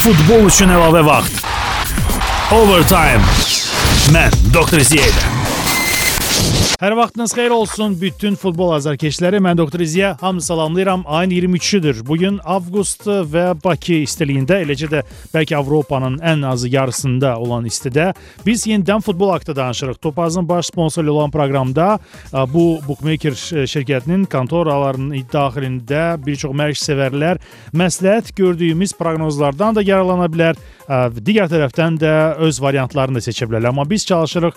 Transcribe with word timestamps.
Futbol 0.00 0.46
üçün 0.48 0.70
əlavə 0.72 1.02
vaxt. 1.04 1.42
Overtime. 2.56 3.20
Mən 4.14 4.32
Doktor 4.54 4.80
Ziyədə. 4.80 5.26
Hər 6.78 6.94
vaxtınız 6.96 7.32
xeyir 7.34 7.50
olsun 7.50 7.94
bütün 8.00 8.34
futbol 8.40 8.70
azarkeşləri. 8.72 9.36
Mən 9.44 9.58
Doktor 9.58 9.80
İziyə 9.80 10.14
hamı 10.20 10.40
salamlayıram. 10.40 11.02
Ayın 11.06 11.30
23-üdür. 11.30 12.06
Bu 12.06 12.16
gün 12.16 12.38
avqust 12.44 13.04
və 13.04 13.44
Bakı 13.64 13.98
istiliyində, 14.06 14.62
eləcə 14.64 14.88
də 14.92 15.02
bəlkə 15.34 15.56
Avropanın 15.58 16.16
ən 16.24 16.46
azı 16.46 16.68
yarısında 16.68 17.34
olan 17.38 17.66
istidə 17.68 18.14
biz 18.46 18.66
yenidən 18.66 19.00
futbol 19.04 19.30
haqqında 19.30 19.56
danışırıq. 19.56 19.98
Topazın 20.02 20.48
baş 20.48 20.66
sponsoru 20.66 21.12
olan 21.12 21.30
proqramda 21.30 21.98
bu 22.54 22.80
bookmaker 22.88 23.36
şirkətinin 23.68 24.24
kontoralarının 24.24 25.26
daxilində 25.32 26.16
bir 26.26 26.36
çox 26.36 26.56
məşqçivərlər 26.56 27.42
məsləhət 27.74 28.32
gördüyümüz 28.36 28.92
proqnozlardan 28.96 29.74
da 29.74 29.82
yararlana 29.82 30.32
bilər. 30.32 30.56
Digər 30.90 31.46
tərəfdən 31.46 32.00
də 32.00 32.14
öz 32.42 32.62
variantlarını 32.62 33.20
da 33.20 33.22
seçə 33.28 33.46
bilərlər. 33.46 33.68
Amma 33.68 33.84
biz 33.90 34.06
çalışırıq 34.06 34.56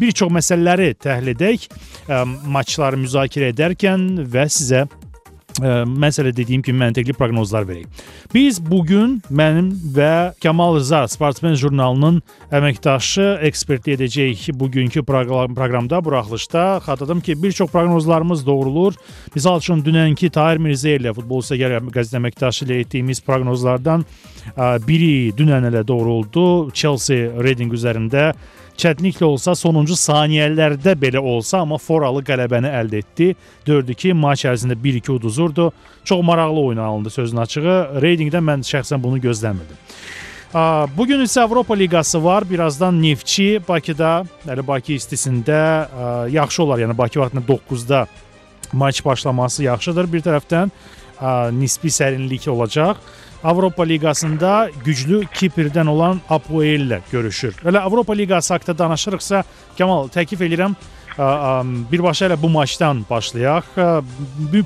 bir 0.00 0.12
çox 0.12 0.32
məsələləri 0.32 0.94
təhlil 0.94 1.17
təhlil 1.18 1.34
edək, 1.34 1.68
maçları 2.46 2.98
müzakirə 3.00 3.50
edərkən 3.52 4.24
və 4.30 4.46
sizə 4.52 4.84
ə, 4.86 5.82
məsələ 5.84 6.30
dediyim 6.34 6.62
kimi 6.62 6.78
məntiqli 6.78 7.16
proqnozlar 7.18 7.66
verək. 7.66 7.88
Biz 8.34 8.60
bu 8.62 8.84
gün 8.86 9.16
mənim 9.30 9.72
və 9.96 10.34
Kamal 10.42 10.78
Rza 10.78 11.02
Sportsmen 11.10 11.56
jurnalının 11.58 12.20
əməkdaşı 12.54 13.40
ekspertlik 13.48 13.98
edəcəyik 13.98 14.52
bugünkü 14.60 15.02
proqram, 15.02 15.56
proqramda 15.58 16.00
buraxılışda. 16.04 16.66
Xatırladım 16.86 17.20
ki, 17.20 17.42
bir 17.42 17.52
çox 17.52 17.72
proqnozlarımız 17.72 18.46
doğrulur. 18.46 18.94
Misal 19.34 19.58
üçün 19.58 19.82
dünənki 19.82 20.30
Tahir 20.30 20.62
Mirzə 20.62 20.98
ilə 21.00 21.14
futbol 21.16 21.42
səgər 21.42 21.80
qəzet 21.90 22.20
əməkdaşı 22.20 22.68
ilə 22.68 22.84
etdiyimiz 22.84 23.24
proqnozlardan 23.26 24.06
ə, 24.54 24.78
biri 24.86 25.34
dünən 25.34 25.66
elə 25.72 25.82
doğru 25.86 26.20
oldu. 26.20 26.46
Chelsea 26.74 27.32
Reading 27.42 27.74
üzərində 27.74 28.32
çətinliklə 28.78 29.26
olsa 29.26 29.54
sonuncu 29.58 29.96
saniyələrdə 29.98 30.94
belə 30.98 31.18
olsa, 31.18 31.64
amma 31.64 31.78
foralı 31.82 32.22
qələbəni 32.22 32.70
əldə 32.80 33.02
etdi. 33.02 33.32
4-2 33.66 34.14
maç 34.14 34.44
ərzində 34.46 34.78
1-2 34.78 35.12
uduzurdu. 35.16 35.72
Çox 36.04 36.22
maraqlı 36.24 36.60
oyun 36.60 36.78
alındı 36.78 37.10
sözün 37.10 37.42
açığı. 37.42 37.76
Reytinqdə 38.04 38.40
mən 38.40 38.62
şəxsən 38.66 39.02
bunu 39.02 39.18
gözləmirdim. 39.18 39.76
Bu 40.96 41.06
gün 41.06 41.20
isə 41.20 41.42
Avropa 41.42 41.74
Liqası 41.74 42.22
var. 42.24 42.46
Birazdan 42.50 43.02
Neftçi 43.02 43.60
Bakıda, 43.68 44.22
yəni 44.46 44.66
Bakı 44.66 44.94
istisində 44.94 45.58
yaxşı 46.32 46.62
olar. 46.62 46.78
Yəni 46.78 46.98
Bakı 46.98 47.20
vaxtında 47.20 47.44
9-da 47.44 48.06
maç 48.72 49.04
başlaması 49.04 49.62
yaxşıdır. 49.66 50.12
Bir 50.12 50.24
tərəfdən 50.24 50.70
nisbi 51.58 51.90
sərinlik 51.92 52.48
olacaq. 52.48 52.96
Avropa 53.44 53.82
Liqasında 53.82 54.70
güclü 54.84 55.22
Kiprdən 55.34 55.88
olan 55.88 56.20
Apoel 56.30 56.88
ilə 56.88 57.00
görüşür. 57.12 57.54
Elə 57.64 57.78
Avropa 57.78 58.12
Liqası 58.12 58.54
haqqında 58.54 58.78
danışırıqsa, 58.78 59.44
Kamal 59.78 60.08
təklif 60.08 60.42
edirəm 60.42 60.74
birbaşa 61.92 62.26
elə 62.26 62.36
bu 62.42 62.48
maçdan 62.48 63.04
başlayaq. 63.10 63.64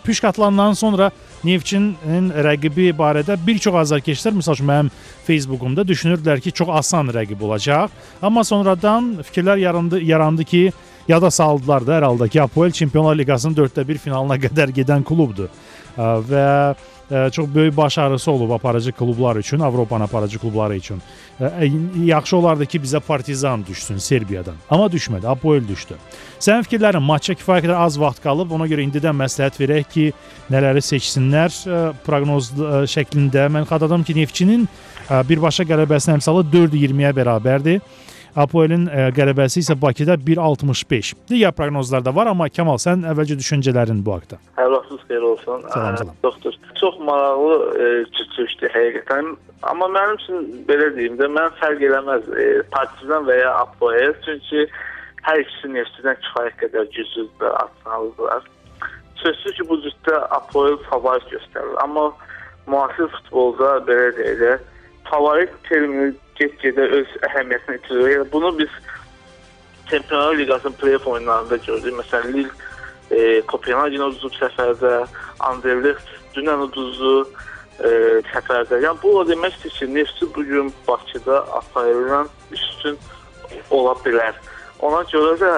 Püşk 0.05 0.25
atılandan 0.25 0.73
sonra 0.73 1.11
Neftçinin 1.45 2.29
rəqibi 2.31 2.93
barədə 2.95 3.35
bir 3.47 3.59
çox 3.59 3.75
azarkeşlər, 3.81 4.37
məsəl 4.37 4.55
üçün 4.55 4.69
mənim 4.69 4.91
Facebookumda 5.27 5.83
düşünürdülər 5.83 6.41
ki, 6.41 6.53
çox 6.53 6.69
asan 6.71 7.09
rəqib 7.11 7.41
olacaq. 7.43 7.91
Amma 8.23 8.45
sonradan 8.45 9.17
fikirlər 9.27 9.59
yarandı, 9.59 10.01
yarandı 10.01 10.45
ki, 10.45 10.73
yada 11.09 11.31
saldılar 11.31 11.87
da 11.87 11.97
hər 11.97 12.07
halda 12.07 12.29
ki, 12.29 12.43
Apoel 12.43 12.71
Çempionlar 12.71 13.17
Liqasının 13.19 13.57
4də 13.59 13.89
1 13.89 13.99
finalına 13.99 14.37
qədər 14.45 14.71
gedən 14.77 15.03
klubdur. 15.03 15.49
Və 15.99 16.75
çox 17.33 17.49
böyük 17.55 17.77
başarısı 17.77 18.31
olub 18.31 18.51
aparıcı 18.51 18.93
klublar 18.93 19.37
üçün, 19.37 19.61
Avropanın 19.61 20.05
aparıcı 20.05 20.39
klubları 20.39 20.77
üçün. 20.77 21.03
Yaxşı 22.05 22.37
olardı 22.37 22.67
ki, 22.67 22.81
bizə 22.81 23.01
Partizan 23.01 23.67
düşsün 23.67 23.97
Serbiyadan. 23.97 24.55
Amma 24.71 24.87
düşmədi, 24.87 25.27
Apoel 25.29 25.69
düşdü. 25.69 25.97
Sənin 26.41 26.67
fikirlərin 26.67 27.03
maçça 27.03 27.35
kifayət 27.35 27.67
qədər 27.67 27.79
az 27.79 27.99
vaxt 28.01 28.23
qalıb, 28.23 28.53
ona 28.53 28.67
görə 28.71 28.85
indidən 28.87 29.17
məsləhət 29.19 29.59
verək 29.61 29.91
ki, 29.93 30.07
nələri 30.51 30.83
seçsinlər 30.83 31.53
proqnoz 32.07 32.53
şəklində. 32.93 33.49
Mən 33.53 33.67
xatırladım 33.69 34.05
ki, 34.09 34.17
Neftçinin 34.21 34.69
birbaşa 35.11 35.67
qələbəsinin 35.69 36.19
əmsalı 36.21 36.47
4-20-yə 36.53 37.13
bərabərdir. 37.17 37.81
Apoelin 38.37 38.87
qələbəsi 39.17 39.61
isə 39.61 39.75
Bakıda 39.77 40.15
1.65. 40.17 41.13
Digər 41.29 41.53
proqnozlar 41.57 42.05
da 42.05 42.15
var, 42.17 42.31
amma 42.31 42.49
Kamal 42.49 42.79
sən 42.81 43.05
əvvəlcə 43.11 43.37
düşüncələrin 43.37 44.01
bu 44.07 44.15
haqqda. 44.17 44.39
Hər 44.57 44.71
vaxtınız 44.73 45.03
xeyir 45.11 45.27
olsun. 45.29 45.67
Salam, 45.75 45.99
salam. 46.01 46.17
Doktor, 46.23 46.57
çox 46.81 46.97
maraqlı 47.09 47.59
e, 47.85 47.91
çıxışdı 48.17 48.73
həqiqətən. 48.77 49.29
Amma 49.69 49.91
mənim 49.99 50.17
üçün 50.17 50.65
belə 50.71 50.89
deyim 50.97 51.21
də, 51.21 51.29
mən 51.37 51.53
fərq 51.61 51.85
eləməz 51.91 52.33
e, 52.33 52.49
Partizan 52.73 53.29
və 53.29 53.37
ya 53.43 53.53
Apoel, 53.67 54.17
çünki 54.25 54.65
hər 55.29 55.45
ikisi 55.45 55.75
Neftçidən 55.77 56.19
kifayət 56.25 56.59
qədər 56.65 56.91
güclüdür, 56.97 57.55
atmalıdırlar. 57.61 58.51
Sözsüz 59.21 59.61
ki, 59.61 59.69
bu 59.69 59.83
cütdə 59.85 60.25
Apoel 60.41 60.81
favorit 60.89 61.29
göstərir. 61.31 61.77
Amma 61.85 62.09
müasir 62.67 63.13
futbolda 63.13 63.77
belə 63.87 64.09
deyək, 64.17 64.69
favorit 65.13 65.53
termini 65.69 66.13
get-gedə 66.41 66.89
öz 66.99 67.17
əhəmiyyətini 67.29 67.79
itirir. 67.79 68.11
Yəni 68.17 68.29
bunu 68.33 68.53
biz 68.59 68.77
Çempionlar 69.91 70.39
Liqasının 70.39 70.77
play-off 70.81 71.07
oyunlarında 71.07 71.57
gördük. 71.57 71.95
Məsələn, 72.01 72.33
Lille 72.33 72.51
e, 73.11 73.41
Kopenhagen 73.47 74.07
uduzub 74.07 74.33
səfərdə, 74.39 74.93
Anderlecht 75.45 76.09
dünən 76.37 76.65
uduzdu 76.69 77.13
e, 77.85 77.91
səfərdə. 78.33 78.81
Yəni 78.87 79.03
bu 79.03 79.13
o 79.21 79.27
deməkdir 79.29 79.75
ki, 79.77 79.91
Neftçi 79.95 80.31
bu 80.35 80.47
gün 80.49 80.73
Bakıda 80.89 81.43
Apoeldən 81.61 82.33
üstün 82.57 82.99
ola 83.71 83.93
bilər. 84.07 84.41
Ona 84.81 85.05
görə 85.13 85.37
də 85.43 85.53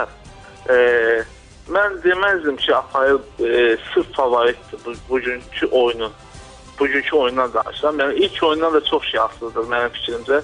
e, 0.75 0.77
mən 1.71 2.01
deməzdim 2.03 2.59
ki, 2.59 2.75
Apoel 2.75 3.23
e, 3.39 3.77
sırf 3.93 4.11
favoritdir 4.19 4.87
bu 4.87 4.99
bugünkü 5.09 5.67
oyunun. 5.67 6.13
Bugünkü 6.79 7.17
oyundan 7.17 7.53
danışıram. 7.53 7.99
Yəni 7.99 8.15
ilk 8.15 8.43
oyundan 8.43 8.75
da 8.75 8.85
çox 8.85 9.03
şanssızdır 9.13 9.69
mənim 9.73 9.93
fikrimcə 9.97 10.43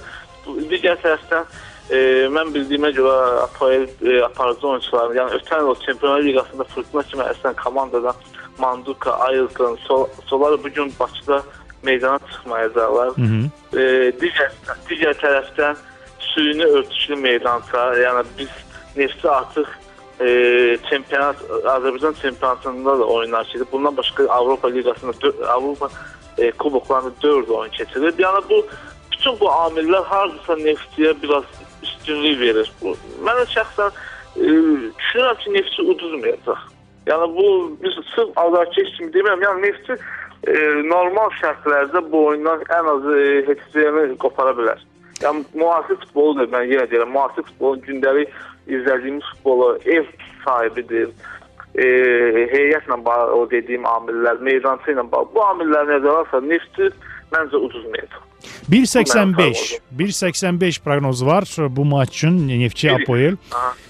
digər 0.70 0.98
tərəfdən 1.02 1.44
e, 1.90 1.98
mən 2.32 2.52
bildiyimə 2.54 2.90
görə 2.96 3.16
Apoel 3.44 3.86
e, 3.86 4.22
aparıcı 4.24 4.68
oyunçuların, 4.68 5.16
yəni 5.18 5.40
ötən 5.40 5.66
il 5.70 5.80
Çempionlar 5.86 6.22
Liqasında 6.22 6.64
Fırtına 6.74 7.02
kimi 7.02 7.22
əslən 7.22 7.56
komandadan 7.62 8.14
Manduka, 8.58 9.12
Ayrton, 9.26 9.78
Sol 9.86 10.08
Solar 10.26 10.64
bu 10.64 10.68
gün 10.68 10.92
Bakıda 11.00 11.42
meydana 11.82 12.18
çıxmayacaqlar. 12.18 13.08
Hı 13.08 13.22
-hı. 13.22 13.44
E, 13.72 13.82
digər 14.22 14.50
digər 14.88 15.14
tərəfdən 15.24 15.76
suyunu 16.18 16.64
örtüşlü 16.64 17.16
meydança, 17.16 17.78
yəni 17.94 18.24
biz 18.38 18.48
Neftçi 18.96 19.30
artıq 19.30 19.68
e, 20.20 20.26
çempionat 20.90 21.36
Azərbaycan 21.64 22.14
çempionatında 22.22 22.98
da 22.98 23.04
oyunlar 23.04 23.44
keçirdi. 23.44 23.64
Bundan 23.72 23.96
başqa 23.96 24.24
Avropa 24.28 24.68
Liqasında 24.68 25.12
Avropa 25.48 25.88
e, 26.38 26.50
kuboklarında 26.50 27.12
4 27.22 27.50
oyun 27.50 27.70
keçirilib. 27.70 28.18
Yəni 28.18 28.42
bu 28.50 28.66
bütün 29.12 29.40
bu 29.40 29.50
amillər 29.52 30.04
hardasa 30.04 30.56
neftçiyə 30.62 31.14
biraz 31.22 31.44
üstünlük 31.82 32.40
verir. 32.40 32.72
Bu 32.82 32.96
mənə 33.24 33.46
şəxsən 33.54 33.90
e, 34.36 34.46
düşünürəm 34.98 35.38
ki, 35.42 35.54
neftçi 35.54 35.82
uduzmayacaq. 35.82 36.68
Yəni 37.06 37.26
bu 37.36 37.46
biz 37.82 37.98
sırf 38.14 38.38
azarkeş 38.38 38.96
kimi 38.96 39.12
demirəm. 39.12 39.42
Yəni 39.44 39.62
neftçi 39.66 39.96
e, 40.46 40.54
normal 40.88 41.32
şərtlərdə 41.40 42.04
bu 42.12 42.26
oyundan 42.26 42.62
ən 42.68 42.94
azı 42.94 43.18
e, 43.18 43.34
heç 43.48 44.16
qopara 44.18 44.54
bilər. 44.56 44.86
Yəni 45.20 45.44
müasir 45.54 45.98
futbolu 46.00 46.38
da 46.38 46.46
mən 46.56 46.70
yenə 46.70 46.86
deyirəm, 46.90 47.12
müasir 47.12 47.44
futbolun 47.48 47.82
gündəlik 47.84 48.32
izlədiyimiz 48.68 49.26
futbolu 49.34 49.78
ev 49.84 50.06
sahibidir. 50.44 51.10
E, 51.74 51.86
heyətlə 52.50 52.98
bağlı 53.04 53.36
o 53.38 53.44
dediyim 53.50 53.84
amillər, 53.86 54.40
meydançı 54.42 54.94
ilə 54.94 55.04
bağlı. 55.12 55.30
Bu 55.34 55.44
amillər 55.46 55.86
nəzərə 55.92 56.16
alsa 56.24 56.42
neftçi 56.42 56.90
məncə 57.30 57.60
uduzmayacaq. 57.68 58.26
1.85 58.70 59.78
1.85 59.98 60.80
proqnozu 60.80 61.26
var 61.26 61.44
bu 61.70 61.84
maç 61.84 62.08
üçün 62.08 62.48
Neftçi 62.48 62.92
Apoel. 62.92 63.36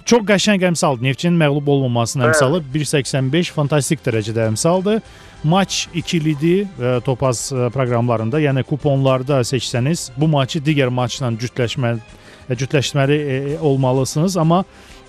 Çox 0.05 0.25
qəşəng 0.27 0.65
əmsaldır. 0.71 1.05
Neftçinin 1.05 1.39
məğlub 1.41 1.69
olmamasının 1.71 2.31
əmsalı 2.31 2.63
1.85 2.75 3.53
fantastik 3.55 4.03
dərəcədə 4.07 4.49
əmsaldır. 4.51 5.03
Maç 5.45 5.89
ikilidir 5.95 6.67
e, 6.67 7.01
Topaz 7.05 7.53
e, 7.53 7.69
proqramlarında, 7.73 8.41
yəni 8.41 8.65
kuponlarda 8.69 9.41
seçsəniz 9.47 10.11
bu 10.17 10.29
maçı 10.29 10.61
digər 10.61 10.91
maçla 10.93 11.31
cütləşməli 11.41 12.01
e, 12.49 12.57
cütləşməli 12.61 13.21
olmalısınız, 13.61 14.37
amma 14.37 14.65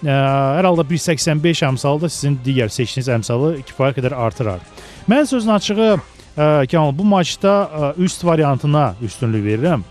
hər 0.05 0.65
halda 0.65 0.85
1.85 0.89 1.65
əmsalı 1.67 2.05
da 2.05 2.09
sizin 2.09 2.39
digər 2.45 2.71
seçdiyiniz 2.73 3.11
əmsalı 3.17 3.53
kifayət 3.69 3.99
qədər 3.99 4.17
artırar. 4.17 4.63
Mən 5.09 5.29
sözün 5.29 5.55
açığı 5.57 5.91
Kamal 6.71 6.97
bu 6.97 7.03
maçda 7.03 7.93
üst 7.97 8.25
variantına 8.25 8.95
üstünlük 9.01 9.45
verirəm. 9.45 9.81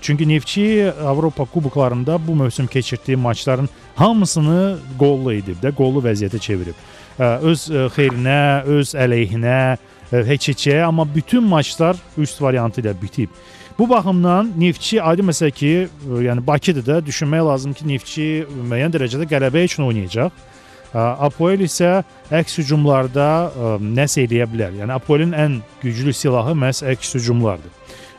Çünki 0.00 0.28
Neftçi 0.28 0.92
Avropa 1.06 1.44
kuboklarında 1.44 2.18
bu 2.26 2.34
mövsüm 2.34 2.66
keçirdiyi 2.66 3.16
maçların 3.16 3.68
hamısını 3.96 4.78
qollu 4.98 5.32
edib 5.32 5.62
də, 5.62 5.70
qollu 5.74 6.02
vəziyyətə 6.02 6.40
çevirib. 6.40 6.74
Öz 7.18 7.68
xeyrinə, 7.94 8.64
öz 8.66 8.94
əleyhinə 8.98 9.76
e, 10.12 10.22
heç-heçəyə, 10.26 10.82
amma 10.82 11.06
bütün 11.14 11.44
maçlar 11.46 11.96
üst 12.18 12.42
variantı 12.42 12.82
ilə 12.82 12.94
bitib. 13.02 13.30
Bu 13.78 13.88
baxımdan 13.88 14.52
Neftçi 14.58 15.02
aydın 15.02 15.26
məsələ 15.28 15.50
ki, 15.50 15.88
e, 15.88 16.24
yəni 16.28 16.46
Bakıda 16.46 16.86
da 16.86 17.06
düşünmək 17.06 17.46
lazım 17.46 17.72
ki, 17.74 17.88
Neftçi 17.88 18.26
müəyyən 18.70 18.94
dərəcədə 18.94 19.26
qələbə 19.30 19.64
üçün 19.66 19.88
oynayacaq. 19.88 20.30
Apoel 20.94 21.64
isə 21.66 22.04
əks 22.30 22.60
hücumlarda 22.60 23.24
ə, 23.50 23.70
nəsə 23.82 24.28
eləyə 24.28 24.46
bilər. 24.46 24.76
Yəni 24.78 24.94
Apoelin 24.94 25.32
ən 25.34 25.56
güclü 25.82 26.14
silahı 26.14 26.54
məhz 26.54 26.84
əks 26.92 27.16
hücumlardır 27.18 27.72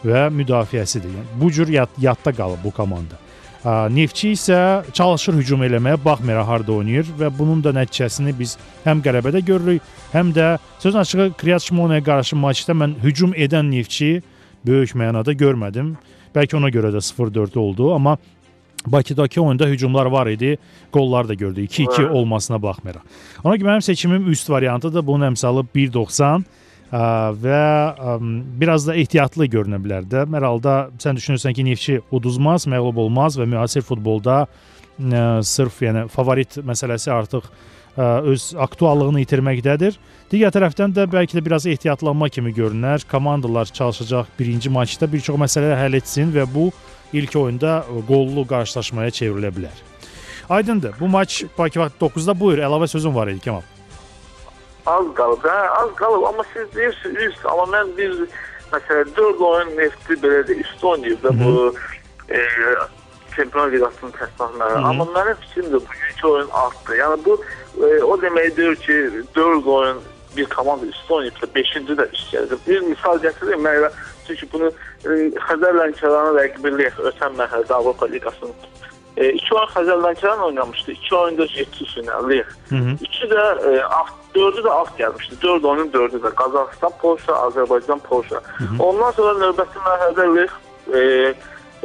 və 0.03 0.25
müdafiəsidir. 0.35 1.13
Yəni 1.15 1.39
bu 1.39 1.51
cür 1.55 1.71
yad, 1.71 1.95
yadda 1.97 2.35
qalıb 2.35 2.59
bu 2.63 2.73
komanda. 2.75 3.15
Neftçi 3.89 4.35
isə 4.35 4.57
çalışır 4.93 5.39
hücum 5.39 5.63
eləməyə, 5.65 5.97
baxmayaraq 6.03 6.47
harda 6.51 6.73
oynayır 6.75 7.07
və 7.17 7.31
bunun 7.33 7.63
da 7.63 7.71
nəticəsini 7.73 8.35
biz 8.37 8.57
həm 8.83 8.99
qələbədə 9.01 9.41
görürük, 9.47 9.81
həm 10.13 10.35
də 10.35 10.57
sözün 10.83 10.99
açığı 10.99 11.31
Kriyat 11.39 11.63
Şmonaya 11.65 12.03
qarşı 12.03 12.35
maçda 12.35 12.75
mən 12.77 12.93
hücum 13.01 13.33
edən 13.33 13.71
Neftçi 13.71 14.21
böyük 14.65 14.95
mənada 14.97 15.35
görmədim. 15.37 15.95
Bəlkə 16.35 16.57
ona 16.57 16.71
görə 16.73 16.91
də 16.95 17.01
0-4 17.03 17.59
oldu, 17.59 17.93
amma 17.95 18.17
Bakıdakı 18.85 19.41
oyunda 19.41 19.65
hücumlar 19.65 20.05
var 20.05 20.27
idi, 20.27 20.57
qollar 20.91 21.27
da 21.27 21.33
gördü 21.33 21.61
2-2 21.61 22.09
olmasına 22.09 22.61
baxmayaraq. 22.61 23.01
Ona 23.43 23.55
görə 23.55 23.71
mənim 23.71 23.81
seçimim 23.81 24.27
üst 24.31 24.49
variantıdır. 24.49 25.01
Bunun 25.07 25.31
əmsalı 25.31 25.65
1.90 25.75 26.43
və 27.41 27.61
biraz 28.61 28.85
da 28.87 28.95
ehtiyatlı 28.95 29.47
görünə 29.49 29.81
bilər 29.81 30.05
də. 30.05 30.27
Hər 30.29 30.45
halda 30.45 30.75
sən 31.01 31.17
düşünürsən 31.17 31.57
ki, 31.57 31.65
Neftçi 31.65 31.97
uduzmaz, 32.11 32.67
məğlub 32.69 33.01
olmaz 33.07 33.39
və 33.41 33.49
müasir 33.49 33.81
futbolda 33.81 34.43
ə, 34.45 35.41
sırf 35.41 35.81
yəni 35.81 36.05
favorit 36.13 36.59
məsələsi 36.61 37.09
artıq 37.11 37.49
ə, 37.49 37.74
öz 37.97 38.53
aktuallığını 38.59 39.21
itirməkdədir. 39.23 39.97
Digər 40.31 40.51
tərəfdən 40.51 40.95
də 40.95 41.05
bəlkə 41.11 41.37
də 41.37 41.45
biraz 41.45 41.65
ehtiyatlanma 41.69 42.29
kimi 42.29 42.53
görünər. 42.53 43.05
Komandalar 43.11 43.65
çalışacaq 43.65 44.31
birinci 44.39 44.69
maçda 44.69 45.11
bir 45.11 45.23
çox 45.23 45.39
məsələlər 45.39 45.79
həll 45.79 45.99
etsin 45.99 46.33
və 46.35 46.47
bu 46.53 46.71
ilk 47.13 47.35
oyunda 47.35 47.83
qollu 48.07 48.47
qarşılaşmaya 48.47 49.13
çevrilə 49.15 49.53
bilər. 49.55 49.83
Aydındır. 50.49 50.95
Bu 50.99 51.07
maç 51.07 51.43
Bakı 51.57 51.79
vaxt 51.79 52.01
9-da 52.01 52.39
buyur. 52.39 52.59
Əlavə 52.59 52.87
sözün 52.87 53.15
var 53.15 53.27
idi 53.27 53.39
Kemal. 53.39 53.63
Az 54.85 55.05
qalıb, 55.17 55.41
hə, 55.41 55.61
az 55.79 55.95
qalıb. 55.97 56.27
Amma 56.29 56.43
siz 56.53 56.67
deyirsiniz 56.75 57.31
üst, 57.31 57.45
amma 57.45 57.65
mən 57.77 57.95
bir 57.97 58.11
məsələn 58.73 59.15
4 59.17 59.41
oyun 59.41 59.71
nefti 59.77 60.17
belə 60.21 60.43
də 60.45 60.59
üst 60.61 60.83
oynayıb 60.83 61.23
da 61.23 61.31
bu 61.39 61.73
e, 62.29 62.41
Çempionlar 63.35 63.71
Liqasının 63.71 64.11
təsdiqatları. 64.17 64.81
Amma 64.89 65.07
mənim 65.15 65.39
fikrimcə 65.43 65.79
bugünkü 65.87 66.27
oyun 66.27 66.49
artdı. 66.63 66.97
Yəni 67.01 67.17
bu 67.25 67.37
e, 67.83 68.03
o 68.03 68.17
deməkdir 68.21 68.75
ki, 68.75 68.97
4 69.35 69.67
oyun 69.67 70.03
bir 70.37 70.45
komanda 70.45 70.85
üst 70.85 71.11
oynayıbsa 71.11 71.47
5-ci 71.55 71.79
də 71.87 72.07
üst 72.11 72.33
gələcək. 72.33 72.63
Bir 72.67 72.79
misal 72.89 73.19
gətireyim 73.23 73.63
mən 73.67 73.89
çünki 74.27 74.47
bunu 74.53 74.71
e, 75.05 75.09
Xəzər 75.47 75.77
Lənkəranı 75.81 76.35
rəqibləyə 76.39 76.91
ötən 77.11 77.37
mərhələdə 77.39 77.73
Avropa 77.73 78.09
Liqasının 78.11 78.55
e, 79.17 79.29
iki 79.31 79.55
oyun 79.55 79.71
Xəzər 79.75 80.03
Lənkəran 80.05 80.43
oynamışdı. 80.49 80.91
İki 80.91 81.15
oyunda 81.15 81.47
7 81.55 81.85
finallıyıq. 81.95 82.53
İki 83.01 83.25
də 83.31 83.43
e, 83.69 83.83
alt, 83.83 84.13
dördü 84.35 84.65
də 84.67 84.69
alt 84.69 84.99
gəlmişdi. 84.99 85.41
4 85.41 85.65
oyunun 85.65 85.93
dördü 85.93 86.21
də 86.23 86.35
Qazaxıstan, 86.35 86.91
Polşa, 87.01 87.31
Azərbaycan, 87.31 87.99
Polşa. 87.99 88.41
Ondan 88.79 89.11
sonra 89.11 89.33
növbəti 89.43 89.83
mərhələdə 89.87 90.27
Lex 90.35 90.51
e, 90.93 91.33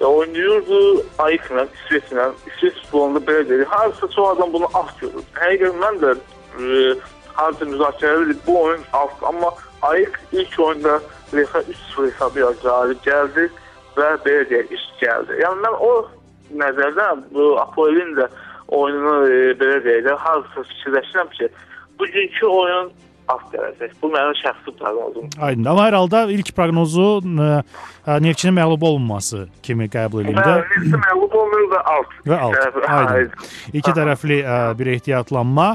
e, 0.00 0.05
oynayırdı 0.05 1.05
Ayıqla, 1.19 1.67
İsveçlə. 1.76 2.31
İsveç 2.47 2.75
futbolunda 2.82 3.19
belə 3.19 3.49
deyil. 3.49 3.64
Harasa 3.64 4.08
çox 4.08 4.29
adam 4.37 4.52
bunu 4.52 4.69
alt 4.75 5.00
görür. 5.00 5.25
Həqiqətən 5.35 5.81
mən 5.85 5.99
də 6.05 6.14
e, 6.61 6.94
harca 7.35 7.67
müzakirə 7.67 8.14
edirdik. 8.17 8.47
Bu 8.47 8.62
oyun 8.62 8.81
alt, 8.93 9.23
amma 9.23 9.55
Ayıq 9.82 10.17
ilk 10.32 10.61
oyunda 10.61 11.00
Lexə 11.32 11.62
3-0 11.97 12.11
hesabı 12.11 12.41
ilə 12.43 12.55
qalib 12.62 13.05
gəldi 13.06 13.47
və 13.97 14.08
belə 14.25 14.47
deyək, 14.50 14.73
üst 14.76 14.97
gəldi. 15.02 15.38
Yəni 15.41 15.62
mən 15.64 15.76
o 15.88 15.93
nəzərdən 16.61 17.23
bu 17.35 17.52
Apoelin 17.62 18.17
də 18.19 18.26
oyununu 18.69 19.31
e, 19.31 19.38
belə 19.61 19.79
deyək 19.87 20.05
də 20.08 20.17
hazırsa 20.25 20.67
fikirləşirəm 20.73 21.31
ki, 21.38 21.49
bugünkü 22.00 22.47
oyun 22.47 22.93
az 23.31 23.43
gələcək. 23.52 23.94
Bu 24.02 24.11
mənim 24.12 24.37
şəxsi 24.41 24.75
proqnozumdur. 24.79 25.38
Aydın. 25.47 25.69
Amma 25.70 25.87
hər 25.87 25.97
halda 26.00 26.23
ilk 26.35 26.52
proqnozu 26.56 27.08
ə, 27.23 27.50
Neftçinin 28.06 28.55
məğlub 28.56 28.85
olunması 28.85 29.49
kimi 29.62 29.85
qəbul 29.93 30.25
edildi. 30.25 30.41
Neftçi 30.41 31.00
məğlub 31.02 31.35
olunur 31.37 31.64
və 31.69 31.81
alt. 31.94 32.14
Və 32.26 32.38
alt. 32.47 32.79
Aydın. 32.88 33.32
İki 33.76 33.93
tərəfli 33.97 34.38
ə, 34.41 34.56
bir 34.79 34.88
ehtiyatlanma. 34.94 35.67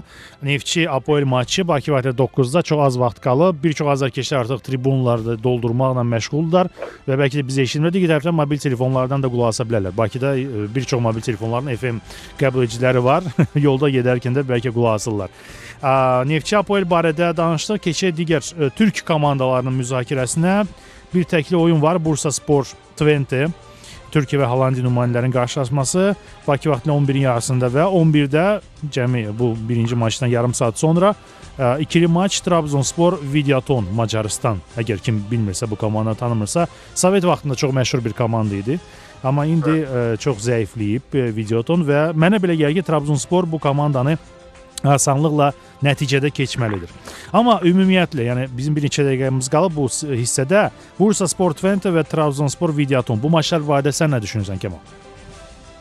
Neftçi 0.43 0.87
Apoel 0.89 1.25
maçı 1.25 1.67
Bakı 1.67 1.93
vaxtı 1.93 2.09
9-da 2.09 2.61
çox 2.61 2.79
az 2.79 2.99
vaxt 2.99 3.21
qalıb. 3.21 3.61
Bir 3.63 3.73
çox 3.73 3.87
azarkeşlər 3.93 4.41
artıq 4.41 4.63
tribunları 4.65 5.37
doldurmaqla 5.43 6.01
məşğuldurlar 6.01 6.71
və 7.07 7.19
bəlkə 7.21 7.43
də 7.43 7.45
biz 7.47 7.59
eşitmir. 7.61 7.93
Digər 7.93 8.15
tərəfdən 8.15 8.35
mobil 8.41 8.57
telefonlardan 8.57 9.21
da 9.21 9.29
qulaq 9.29 9.53
asa 9.53 9.67
bilərlər. 9.69 9.93
Bakıda 9.97 10.33
ə, 10.33 10.65
bir 10.75 10.89
çox 10.89 11.01
mobil 11.01 11.21
telefonların 11.21 11.77
FM 11.77 12.01
qəbul 12.41 12.65
ediciləri 12.65 13.05
var. 13.05 13.29
Yolda 13.67 13.91
gedərkən 13.93 14.33
də 14.33 14.45
bəlkə 14.49 14.73
qulaq 14.73 14.97
asırlar. 14.97 15.37
Neftçi 16.25 16.57
Apoel 16.57 16.89
barədə 16.89 17.29
danışdıq. 17.37 17.85
Keçək 17.85 18.17
digər 18.17 18.41
ə, 18.41 18.73
türk 18.73 19.05
komandalarının 19.05 19.77
müzakirəsinə. 19.83 20.65
Bir 21.13 21.23
təkli 21.23 21.55
oyun 21.55 21.81
var. 21.81 21.99
Bursa 22.05 22.31
Spor 22.31 22.67
Twente. 22.97 23.47
Türkiyə 24.15 24.39
və 24.39 24.47
Hollandiya 24.47 24.85
nümayəndələrinin 24.85 25.33
qarşılaşması 25.33 26.15
Bakı 26.47 26.69
vaxtı 26.71 26.91
11-in 26.91 27.25
yarısında 27.25 27.67
və 27.73 27.87
11-də 27.89 28.45
cəmi 28.91 29.25
bu 29.39 29.49
birinci 29.69 29.95
maçdan 29.95 30.31
yarım 30.31 30.53
saat 30.53 30.79
sonra 30.79 31.11
ə, 31.59 31.81
ikili 31.83 32.07
maç 32.07 32.39
Trabzonspor 32.45 33.17
Videoton 33.33 33.89
Macarıstan. 33.95 34.61
Əgər 34.77 35.01
kim 35.03 35.19
bilmirsə 35.31 35.67
bu 35.69 35.75
komandanı 35.75 36.15
tanımırsa, 36.15 36.67
Sovet 36.95 37.25
vaxtında 37.25 37.55
çox 37.55 37.75
məşhur 37.75 38.05
bir 38.05 38.13
komanda 38.13 38.55
idi. 38.55 38.79
Amma 39.23 39.45
indi 39.49 39.81
ə, 39.83 40.05
çox 40.21 40.39
zəifləyib 40.47 41.15
ə, 41.15 41.27
Videoton 41.35 41.83
və 41.87 42.07
mənə 42.15 42.39
belə 42.39 42.55
gəlir 42.59 42.79
ki, 42.79 42.87
Trabzonspor 42.87 43.51
bu 43.51 43.59
komandanı 43.59 44.17
asanlıqla 44.93 45.51
nəticədə 45.85 46.31
keçməlidir. 46.35 46.91
Amma 47.33 47.59
ümumiyyətlə, 47.65 48.27
yəni 48.29 48.45
bizim 48.55 48.75
bir 48.75 48.85
neçə 48.87 49.05
dəqiqəmiz 49.07 49.49
qalıb 49.51 49.75
bu 49.75 49.87
hissədə 49.89 50.69
Bursa 50.99 51.27
Sport 51.31 51.59
Twente 51.61 51.91
və 51.93 52.05
Trabzonspor 52.09 52.75
Videoton 52.77 53.21
bu 53.21 53.31
maçlar 53.33 53.65
barədə 53.65 53.93
sən 53.95 54.13
nə 54.15 54.21
düşünürsən 54.23 54.61
Kemal? 54.61 54.81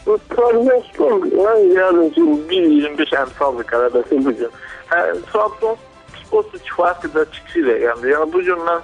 Bu 0.06 0.18
Trabzonspor 0.32 1.28
mən 1.30 2.12
ki 2.16 2.26
1.25 2.50 3.16
əmsallı 3.22 3.64
qələbəsi 3.70 4.20
bu 4.26 4.34
gün. 4.40 4.58
Hə, 4.90 5.00
Trabzonspor 5.30 6.50
kifayət 6.58 7.06
qədər 7.06 7.30
kiçik 7.36 7.68
rəqəmdir. 7.70 8.12
Yəni 8.14 8.32
bu 8.32 8.42
gün 8.48 8.66
mən 8.68 8.82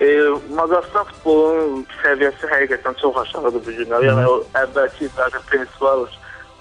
e, 0.00 0.08
Macaristan 0.56 1.08
futbolunun 1.10 1.84
səviyyəsi 2.02 2.52
həqiqətən 2.52 3.00
çox 3.00 3.20
aşağıdır 3.24 3.66
bu 3.66 3.76
günlər. 3.80 4.06
Yəni 4.10 4.28
o 4.30 4.38
əvvəlki 4.62 5.08
illərdə 5.08 5.42
Pensvaros 5.50 6.16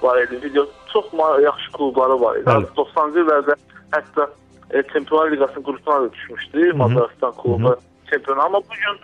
var 0.06 0.22
idi. 0.22 0.40
Video 0.44 0.66
çox 0.94 1.06
yaxşı 1.44 1.72
klubları 1.72 2.22
var 2.22 2.38
idi. 2.40 2.50
90-cı 2.78 3.20
illərdə 3.24 3.56
hətta 3.96 4.30
e, 4.72 4.84
Çempionlar 4.94 5.32
Liqasının 5.32 5.64
qrupuna 5.64 6.02
da 6.02 6.14
düşmüşdü 6.14 6.74
Macaristan 6.74 7.32
klubu 7.32 7.76
çempion. 8.10 8.38
Amma 8.38 8.60
bu 8.60 8.74
gün 8.84 8.96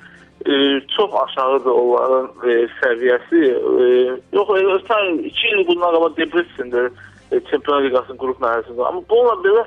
e, 0.53 0.81
çox 0.97 1.11
aşağıdır 1.23 1.71
onların 1.71 2.27
e, 2.49 2.51
səviyyəsi. 2.81 3.39
E, 3.83 3.85
yox, 4.33 4.49
e, 4.49 4.63
ötən 4.77 5.21
2 5.21 5.47
il 5.47 5.67
bundan 5.67 5.93
qabaq 5.95 6.17
Debrecen-də 6.17 6.89
e, 7.31 7.39
Çempionlar 7.49 7.83
Liqasının 7.83 8.21
qrup 8.23 8.41
mərhələsində. 8.43 8.87
Amma 8.87 9.01
bununla 9.09 9.35
belə 9.45 9.63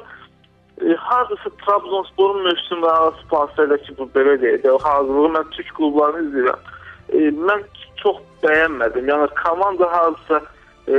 e, 0.83 0.97
hardasa 0.97 1.51
Trabzonsporun 1.67 2.43
mövsümü 2.43 2.87
arası 2.87 3.29
pasiyədə 3.31 3.79
ki, 3.85 3.99
bu 3.99 4.09
belə 4.17 4.39
deyək. 4.43 4.69
O 4.71 4.79
hazırlığı 4.79 5.33
mən 5.39 5.51
türk 5.57 5.75
klublarını 5.77 6.27
izləyirəm. 6.29 6.63
E, 7.09 7.19
mən 7.51 7.65
çox 8.03 8.21
bəyənmədim. 8.43 9.09
Yəni 9.13 9.31
komanda 9.45 9.93
hardasa 9.93 10.43
e, 10.89 10.97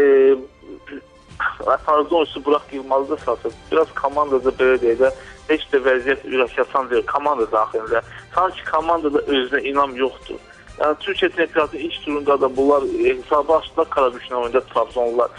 Tarzan 1.86 2.18
oyuncusu 2.18 2.46
Burak 2.46 2.74
Yılmaz'da 2.74 3.18
satır. 3.18 3.54
Biraz 3.72 3.94
komandada 3.94 4.50
belə 4.50 4.78
deyək 4.82 5.00
də 5.04 5.12
heç 5.50 5.66
də 5.72 5.82
vəziyyət 5.88 6.24
ürəkyasan 6.32 6.90
deyil 6.90 7.06
komanda 7.10 7.46
daxilində. 7.52 8.02
Sanki 8.36 8.64
komandada 8.72 9.20
özünə 9.20 9.62
inam 9.72 9.96
yoxdur. 9.96 10.40
Yəni 10.80 10.98
Türkiyə 11.04 11.30
çempionatının 11.36 11.82
ilk 11.82 12.00
turunda 12.06 12.42
da 12.42 12.56
bunlar 12.58 12.84
e, 12.84 13.18
hesabı 13.18 13.54
açdılar 13.54 13.86
Karabüşlə 13.86 14.36
oyunda 14.36 14.62
Trabzonlular. 14.62 15.30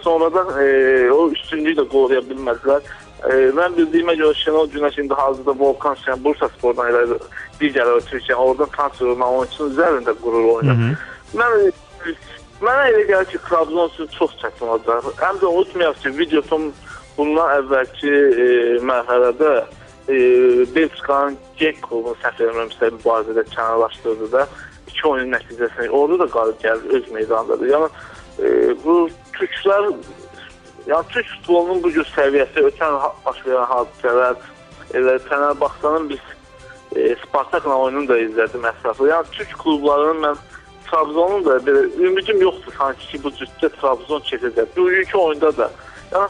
Sonradan 0.00 0.48
e, 0.60 0.66
o 1.10 1.30
üstünlüyü 1.30 1.76
də 1.80 1.88
qoruya 1.88 2.20
bilmədilər. 2.28 2.84
E, 3.24 3.32
mən 3.56 3.78
bildiyimə 3.78 4.14
görə 4.20 4.34
Şenol 4.42 4.68
Günəş 4.70 5.00
indi 5.00 5.14
hazırda 5.14 5.58
Volkan 5.58 5.96
Şen 6.04 6.24
Bursa 6.24 6.48
Spordan 6.48 6.92
elə 6.92 7.18
digər 7.60 7.90
Türkiyə 8.10 8.34
oradan 8.34 8.70
transfer 8.76 9.06
olunan 9.06 9.40
oyunçunun 9.40 9.74
üzərində 9.74 10.14
qurur 10.20 10.50
oynayır. 10.56 10.98
Mən 11.34 11.72
Mənə 12.62 12.90
elə 12.92 13.06
gəlir 13.08 13.30
ki, 13.32 13.38
Trabzon 13.48 13.90
üçün 13.90 14.10
çox 14.14 14.36
çətin 14.38 14.68
olacaq. 14.68 15.08
Həm 15.18 15.40
də 15.42 15.48
unutmayaq 15.50 15.96
ki, 16.02 16.12
videoton 16.18 16.68
bundan 17.16 17.50
əvvəlki 17.58 18.12
e, 18.44 18.46
mərhələdə 18.86 19.50
e, 20.08 20.18
Belçikanın 20.74 21.38
Gek 21.58 21.80
klubunu 21.82 22.14
səhv 22.22 22.44
eləmirəmsə 22.44 22.92
mübarizədə 22.98 23.44
kənarlaşdırdı 23.50 24.30
da 24.32 24.46
iki 24.90 25.06
oyunun 25.08 25.34
nəticəsində 25.34 25.90
orada 25.90 26.20
da 26.22 26.30
qalib 26.36 26.62
gəldi 26.62 26.94
öz 26.98 27.10
meydanındadır. 27.16 27.72
Yəni 27.74 27.90
e, 27.90 28.48
bu 28.84 28.96
türklər 29.34 29.90
yəni 30.86 31.10
türk 31.10 31.30
futbolunun 31.34 31.82
bu 31.82 31.92
cür 31.98 32.08
səviyyəsi 32.14 32.66
ötən 32.70 32.98
baş 33.26 33.44
verən 33.48 33.70
hadisələr 33.74 34.42
elə 34.94 35.18
Fenerbahçenin 35.28 36.10
biz 36.14 36.24
e, 36.94 37.14
Spartakla 37.26 37.82
oyununu 37.86 38.08
da 38.14 38.18
izlədim 38.28 38.66
ətraflı. 38.70 39.10
Yəni 39.10 39.38
türk 39.38 39.56
klublarının 39.62 40.28
mən 40.28 40.44
Trabzonun 40.94 41.44
da 41.44 41.56
belə 41.66 41.84
ümidim 41.98 42.40
yoxdur 42.42 42.74
sanki 42.78 43.08
ki 43.10 43.22
bu 43.24 43.32
cütdə 43.38 43.70
Trabzon 43.80 44.22
keçəcək. 44.30 44.76
Bugünkü 44.76 45.18
oyunda 45.18 45.50
da. 45.56 45.70
Yəni 46.12 46.28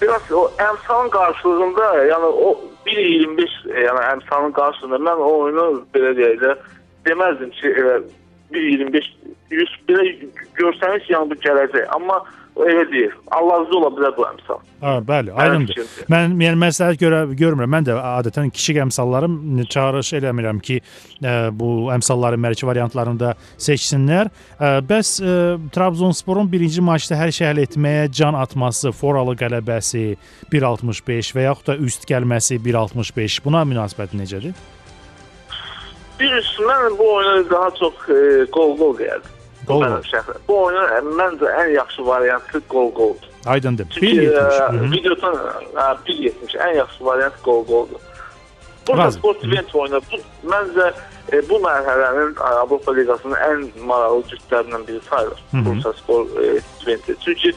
biraz 0.00 0.32
o 0.32 0.46
əmsalın 0.68 1.10
qarşılığında, 1.12 1.88
yəni 2.10 2.30
o 2.48 2.54
1.25 2.86 3.56
yəni 3.84 4.04
əmsalın 4.12 4.56
qarşılığında 4.56 5.02
mən 5.10 5.20
o 5.26 5.30
oyunu 5.42 5.66
belə 5.94 6.14
deyək 6.16 6.40
də 6.44 6.54
deməzdim 7.10 7.52
ki, 7.60 7.74
elə 7.82 7.98
1.25 8.56 9.12
100 9.50 9.76
belə 9.88 10.08
görsəniz 10.56 11.12
yəni 11.12 11.30
bu 11.30 11.40
gələcək. 11.44 11.86
Amma 11.94 12.22
o 12.22 12.24
elə 12.64 12.84
deyil. 12.90 13.14
Allah'ızı 13.36 13.76
ola 13.78 13.90
bilər 13.96 14.12
bu 14.16 14.24
əmsal. 14.26 14.60
Ha, 14.80 14.92
bəli, 15.04 15.32
aydındır. 15.32 15.80
Mən 16.12 16.36
yəni 16.40 16.60
məsləhət 16.60 17.00
görə 17.00 17.20
görmürəm. 17.36 17.72
Mən 17.76 17.88
də 17.88 17.96
adətən 18.00 18.52
kiçik 18.54 18.80
əmsallarım 18.86 19.64
çağırış 19.72 20.12
eləmirəm 20.20 20.62
ki, 20.64 20.78
ə, 21.20 21.34
bu 21.56 21.90
əmsalları 21.96 22.40
mərkəzi 22.40 22.68
variantlarında 22.70 23.34
seçsinlər. 23.68 24.32
Ə, 24.56 24.72
bəs 24.88 25.16
ə, 25.20 25.36
Trabzonsporun 25.74 26.48
birinci 26.52 26.84
maçda 26.84 27.18
hər 27.20 27.34
şey 27.34 27.50
həll 27.50 27.62
etməyə 27.66 28.08
can 28.12 28.38
atması, 28.38 28.94
foralı 28.96 29.36
qələbəsi 29.40 30.06
1.65 30.52 31.34
və 31.36 31.48
yaxud 31.50 31.72
da 31.72 31.78
üst 31.88 32.08
gəlməsi 32.08 32.60
1.65 32.64 33.42
buna 33.44 33.66
münasibəti 33.68 34.22
necədir? 34.22 34.56
Bir 36.20 36.32
üst 36.38 36.60
mən 36.64 36.94
bu 36.96 37.14
oyuna 37.14 37.50
daha 37.50 37.70
çox 37.76 38.06
e, 38.08 38.20
gol-gol 38.52 38.94
gəldi. 38.96 39.35
Şəxsən. 39.68 40.42
Bu 40.48 40.58
oyunun 40.64 41.14
məncə 41.20 41.52
ən 41.62 41.72
yaxşı 41.74 42.06
variantı 42.06 42.62
gol-goldur. 42.70 43.30
Aydındır. 43.46 43.86
Çünki 43.90 44.06
1.70. 44.06 44.92
videodan 44.92 45.36
1.70 46.06 46.58
ən 46.58 46.76
yaxşı 46.76 47.04
variant 47.04 47.44
gol-goldur. 47.44 48.00
Burada 48.88 49.10
sport 49.10 49.44
event 49.44 49.74
oyunu 49.74 50.00
bu 50.12 50.18
məncə 50.50 50.92
e, 51.32 51.48
bu 51.48 51.58
mərhələnin 51.62 52.36
e, 52.36 52.50
Avropa 52.62 52.94
Liqasının 52.94 53.38
ən 53.48 53.64
maraqlı 53.86 54.22
cütlərindən 54.32 54.86
biri 54.88 55.00
sayılır. 55.10 55.40
Bursa 55.52 55.92
Spor 55.92 56.26
e, 56.42 56.60
Twente. 56.78 57.14
Çünki 57.24 57.52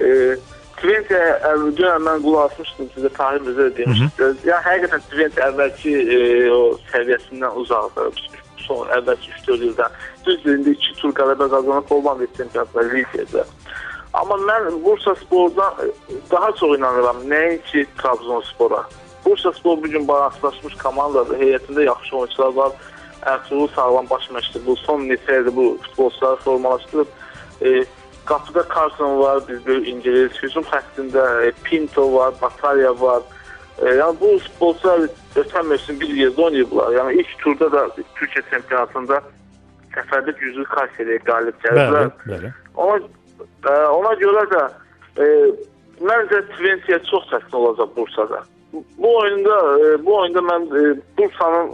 e, 0.00 0.36
Twente 0.76 1.20
əvvəlcə 1.50 1.92
mən 2.06 2.24
qulaq 2.24 2.52
asmışdım 2.54 2.88
sizə 2.96 3.12
Tahir 3.18 3.44
Mirzə 3.44 3.68
də 3.68 3.76
demişdim. 3.82 4.40
Yəni 4.48 4.64
həqiqətən 4.70 5.06
Twente 5.10 5.44
əvvəlki 5.50 5.94
e, 6.16 6.18
o 6.52 6.62
səviyyəsindən 6.92 7.60
uzaqdır. 7.62 8.24
Son 8.64 8.88
əvvəlki 8.96 9.32
3-4 9.44 9.68
ildən. 9.70 10.00
Düzdür, 10.26 10.58
indi 10.58 10.70
2 10.70 10.94
tur 11.00 11.14
qələbə 11.14 11.50
qazanıb 11.50 11.90
olmadı 11.90 12.26
çempionatda 12.36 12.82
ligdə. 12.90 13.44
Amma 14.16 14.36
mən 14.48 14.84
Bursa 14.84 15.14
Spordan 15.14 15.74
e, 15.84 15.90
daha 16.30 16.52
çox 16.52 16.78
inanıram 16.78 17.16
nəinki 17.30 17.86
Trabzonspora. 17.98 18.84
Bursa 19.24 19.52
Spor 19.52 19.76
bu 19.76 19.82
gün 19.82 20.08
baraklaşmış 20.08 20.74
komandadır. 20.74 21.38
Heyətində 21.40 21.84
yaxşı 21.84 22.16
oyunçular 22.16 22.52
var. 22.54 22.72
Ertuğrul 23.22 23.68
sağlam 23.68 24.10
baş 24.10 24.30
məşqçi. 24.30 24.66
Bu 24.66 24.76
son 24.76 25.00
neçə 25.00 25.40
ildir 25.40 25.56
bu 25.56 25.78
futbolçuları 25.82 26.36
formalaşdırıb. 26.36 27.06
E, 27.62 27.84
qapıda 28.24 28.64
Carson 28.74 29.18
var, 29.18 29.42
biz 29.48 29.66
bir 29.66 29.86
İngiliz. 29.86 30.32
Hücum 30.42 30.64
xəttində 30.64 31.46
e, 31.46 31.52
Pinto 31.64 32.12
var, 32.14 32.34
Batalya 32.42 33.00
var. 33.00 33.22
E, 33.78 33.84
yəni 33.84 34.20
bu 34.20 34.38
futbolçular 34.38 35.08
ötən 35.36 35.66
mövsüm 35.66 36.00
bir 36.00 36.08
yerdə 36.08 36.42
oynayıblar. 36.42 36.92
Yəni 36.98 37.20
ilk 37.20 37.38
turda 37.38 37.72
da 37.72 37.88
Türkiyə 38.14 38.50
çempionatında 38.50 39.22
səfərdə 39.96 40.34
güclü 40.40 40.64
Kayseriyə 40.74 41.18
qalib 41.28 41.56
gəldilər. 41.64 42.10
Bəli, 42.26 42.34
bəli. 42.34 42.52
Ona 42.76 43.00
e, 43.70 43.74
ona 43.98 44.12
görə 44.22 44.44
də 44.52 44.62
e, 45.24 45.26
məncə 46.04 46.42
Twente 46.54 46.98
çox 47.10 47.26
çətin 47.32 47.56
olacaq 47.62 47.96
Bursada. 47.96 48.42
Bu- 48.72 48.84
Bu 48.98 49.16
oyunda 49.18 49.56
e, 49.80 50.04
bu 50.06 50.16
oyunda 50.20 50.38
mən 50.52 50.62
e, 50.80 50.82
Bursanın 51.18 51.70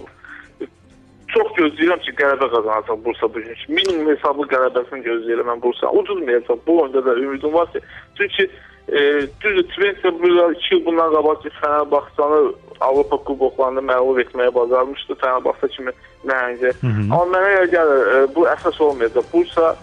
çox 1.32 1.48
gözləyirəm 1.56 2.00
ki, 2.04 2.12
qələbə 2.18 2.46
qazanacaq 2.52 2.98
Bursa 3.04 3.28
bu 3.34 3.40
gün. 3.40 3.56
Minimum 3.68 4.10
hesablı 4.12 4.44
qələbəsini 4.52 5.00
gözləyirəm 5.06 5.48
mən 5.52 5.62
Bursa. 5.62 5.90
Udulmayacaq. 6.00 6.58
Bu 6.66 6.80
oyunda 6.82 7.04
da 7.06 7.14
ümidim 7.16 7.52
var 7.54 7.72
ki, 7.72 7.80
çünki 8.18 8.50
e, 8.88 8.98
düzdür 9.40 9.62
Twente 9.72 10.12
burada 10.22 10.52
2 10.52 10.74
il 10.76 10.84
bundan 10.86 11.12
qabaq 11.14 11.42
ki, 11.42 11.50
Fenerbahçanı 11.60 12.52
Avropa 12.88 13.18
kuboklarında 13.28 13.84
məğlub 13.92 14.20
etməyə 14.24 14.52
bacarmışdı. 14.54 15.16
Fenerbahçe 15.22 15.68
kimi 15.76 15.94
nəhəngə. 16.28 16.74
Amma 17.10 17.24
mənə 17.34 17.54
elə 17.56 17.70
gəlir 17.72 18.12
e, 18.12 18.20
bu 18.34 18.46
əsas 18.50 18.80
olmayacaq. 18.82 19.26
Bursa 19.32 19.74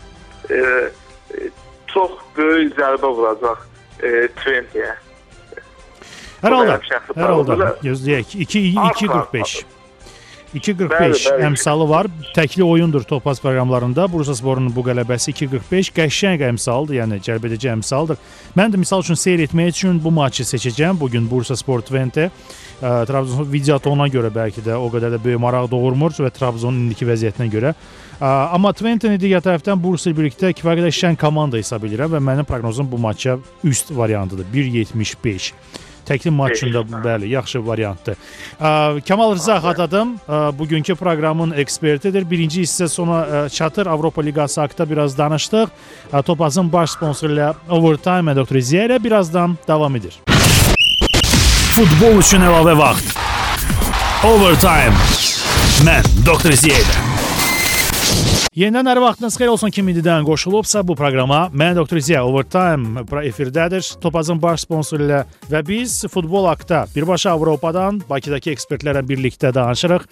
e, 0.49 0.59
e, 0.59 1.49
çox 1.93 2.17
böyük 2.37 2.75
zərbə 2.79 3.13
vuracaq 3.17 3.65
e, 4.03 4.27
Twente'yə. 4.39 4.95
Hər 6.39 6.55
halda, 6.55 6.79
hər 7.17 7.33
halda 7.33 7.73
gözləyək. 7.83 8.37
2 8.47 8.63
Az 8.79 9.03
2.45. 9.03 9.78
2.45 10.53 10.89
Bəli, 10.89 11.17
bəli. 11.29 11.43
əmsalı 11.49 11.85
var. 11.89 12.07
Təkli 12.35 12.63
oyundur 12.65 13.03
Topaz 13.05 13.41
proqramlarında. 13.41 14.07
Bursa 14.11 14.33
Sporunun 14.35 14.73
bu 14.75 14.81
qələbəsi 14.87 15.33
2.45 15.35 15.91
qəşəng 15.93 16.41
əmsaldır, 16.49 16.97
yəni 17.03 17.19
cəlbedici 17.25 17.69
əmsaldır. 17.75 18.17
Mən 18.57 18.73
də 18.73 18.81
misal 18.81 19.05
üçün 19.05 19.19
seyr 19.19 19.43
etmək 19.45 19.75
üçün 19.75 19.99
bu 20.03 20.11
maçı 20.11 20.43
seçəcəm. 20.49 20.97
Bu 20.99 21.09
gün 21.13 21.29
Bursa 21.29 21.55
Spor 21.55 21.81
Twente 21.85 22.31
Trabzon 22.79 23.43
videotona 23.51 24.07
görə 24.07 24.29
bəlkə 24.31 24.63
də 24.63 24.77
o 24.79 24.87
qədər 24.93 25.17
də 25.17 25.19
böyük 25.23 25.41
maraq 25.43 25.67
doğurmur 25.71 26.13
və 26.15 26.29
Trabzonun 26.31 26.85
indiki 26.85 27.05
vəziyyətinə 27.05 27.49
görə. 27.51 27.73
Ə, 28.19 28.29
Amma 28.55 28.71
Twente-ni 28.73 29.19
digər 29.19 29.43
tərəfdən 29.43 29.81
Bursa 29.83 30.13
birlikdə 30.15 30.53
kifayət 30.55 30.79
qədər 30.85 30.95
şən 30.95 31.19
komanda 31.19 31.59
hesab 31.59 31.83
edirəm 31.89 32.15
və 32.15 32.23
mənim 32.23 32.47
proqnozum 32.47 32.87
bu 32.89 32.97
maça 32.97 33.35
üst 33.67 33.91
variantıdır. 33.91 34.47
1.75. 34.53 35.51
Təkli 36.09 36.31
maçında 36.33 36.81
bəli, 37.03 37.29
yaxşı 37.35 37.61
variantdır. 37.67 38.17
Ə, 38.59 39.01
Kamal 39.07 39.35
Rza 39.35 39.59
Xatadım 39.61 40.15
bugünkü 40.59 40.95
proqramın 40.95 41.51
ekspertidir. 41.61 42.25
Birinci 42.29 42.63
hissə 42.65 42.87
sona 42.89 43.21
ə, 43.21 43.49
çatır. 43.49 43.85
Avropa 43.87 44.21
Liqası 44.21 44.61
haqqında 44.61 44.89
biraz 44.89 45.17
danışdıq. 45.17 45.67
Topazın 46.25 46.73
baş 46.73 46.89
sponsoru 46.97 47.33
ilə 47.33 47.53
Overtime 47.69 48.35
Dr. 48.35 48.59
Ziya 48.59 48.85
ilə 48.89 49.03
birazdan 49.03 49.57
davam 49.67 49.95
edir. 49.95 50.19
Futbol 51.75 52.19
üçün 52.19 52.41
əlavə 52.43 52.75
vaxt. 52.79 53.15
Overtime. 54.25 54.97
Mən 55.87 56.03
Dr. 56.25 56.51
Ziya 56.51 56.81
ilə. 56.83 57.18
Yenidən 58.59 58.89
hər 58.89 58.99
vaxtınız 58.99 59.37
xeyir 59.39 59.49
olsun 59.53 59.71
kim 59.71 59.87
indidən 59.87 60.25
qoşulubsa 60.27 60.81
bu 60.83 60.91
proqrama 60.99 61.45
mən 61.55 61.77
Dr. 61.77 62.01
Ziya 62.03 62.25
Overtime 62.27 63.05
efirdədir. 63.29 63.85
Topazın 64.03 64.41
baş 64.41 64.65
sponsoru 64.65 65.05
ilə 65.05 65.19
və 65.47 65.61
biz 65.63 65.93
futbol 66.11 66.43
haqqında 66.49 66.81
birbaşa 66.91 67.37
Avropadan 67.37 68.01
Bakıdakı 68.09 68.51
ekspertlərlə 68.51 69.05
birlikdə 69.07 69.53
danışırıq 69.55 70.03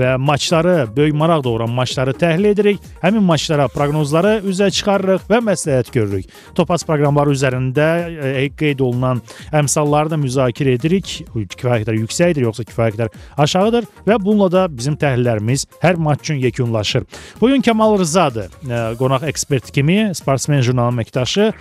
və 0.00 0.10
maçları, 0.20 0.74
böyük 0.96 1.16
maraq 1.16 1.46
doğuran 1.46 1.72
maçları 1.72 2.12
təhlil 2.12 2.50
edirik. 2.50 2.82
Həmin 3.00 3.24
maçlara 3.24 3.70
proqnozları 3.72 4.34
üzə 4.52 4.68
çıxarırıq 4.68 5.24
və 5.30 5.40
məsləhət 5.48 5.94
görürük. 5.96 6.28
Topaz 6.60 6.84
proqramları 6.84 7.32
üzərində 7.32 7.88
e, 8.34 8.44
qeyd 8.52 8.84
olunan 8.84 9.24
əmsalları 9.62 10.12
da 10.12 10.20
müzakirə 10.20 10.76
edirik. 10.76 11.22
Kifayət 11.32 11.86
qədər 11.86 12.00
yüksəkdir, 12.02 12.50
yoxsa 12.50 12.68
kifayət 12.68 13.00
qədər 13.00 13.16
aşağıdır 13.48 13.88
və 14.04 14.20
bununla 14.20 14.52
da 14.52 14.68
bizim 14.68 15.00
təhlillərimiz 15.00 15.64
hər 15.80 15.96
maç 15.96 16.28
üçün 16.28 16.44
yekunlaşır. 16.44 17.08
Bu 17.40 17.48
gün 17.48 17.64
Kamal 17.64 17.93
Rızadır, 17.98 18.50
e, 18.64 18.96
qonaq 18.98 19.28
ekspert 19.28 19.70
kimi, 19.70 20.10
Sportsmen 20.14 20.62
jurnalının 20.62 20.98
əməkdaşı 20.98 21.52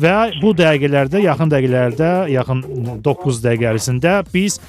və 0.00 0.14
bu 0.42 0.54
dəqiqələrdə, 0.58 1.22
yaxın 1.24 1.52
dəqiqələrdə, 1.52 2.12
yaxın 2.34 2.64
9 3.04 3.42
dəqiqə 3.44 3.74
ərzində 3.74 4.20
biz 4.34 4.60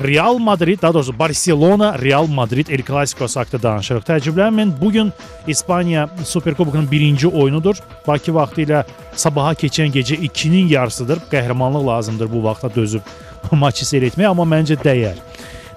Real 0.00 0.38
Madrid, 0.38 0.82
daha 0.82 0.94
doğrusu 0.94 1.18
Barcelona, 1.18 1.98
Real 1.98 2.26
Madrid 2.26 2.68
El 2.68 2.82
Clasico'su 2.86 3.40
haqqında 3.40 3.62
danışırıq. 3.62 4.04
Təəccüblənməyin, 4.06 4.72
bu 4.80 4.92
gün 4.92 5.12
İspaniya 5.46 6.08
Superkubokunun 6.24 6.90
birinci 6.90 7.28
oyunudur. 7.28 7.80
Bakı 8.06 8.34
vaxtı 8.34 8.62
ilə 8.62 8.84
sabaha 9.16 9.56
keçən 9.58 9.90
gecə 9.90 10.20
2-nin 10.30 10.68
yarısıdır. 10.68 11.24
Qəhrəmanlıq 11.32 11.86
lazımdır 11.86 12.32
bu 12.32 12.44
vaxta 12.44 12.70
dözüb 12.74 13.02
maçı 13.52 13.86
seyr 13.86 14.06
etməyə, 14.06 14.30
amma 14.30 14.46
məncə 14.46 14.78
dəyər. 14.84 15.18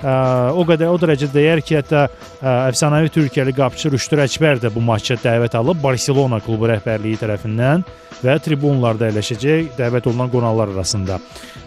O 0.02 0.64
qədər 0.66 0.90
o 0.90 0.98
dərəcədə 0.98 1.36
dəyər 1.36 1.62
ki, 1.62 1.76
hətta 1.78 2.08
əfsanəvi 2.42 3.12
Türkiyəli 3.14 3.54
qapıçı 3.54 3.92
Rüştü 3.94 4.18
Rəçbər 4.18 4.62
də 4.64 4.72
bu 4.74 4.82
maça 4.82 5.18
dəvət 5.22 5.58
alıb 5.60 5.82
Barselona 5.84 6.40
klubu 6.42 6.70
rəhbərliyi 6.72 7.20
tərəfindən 7.22 7.86
və 8.22 8.38
tribunlarda 8.42 9.12
əyləşəcək 9.12 9.76
dəvət 9.78 10.10
olunan 10.10 10.32
qonaqlar 10.34 10.74
arasında. 10.74 11.20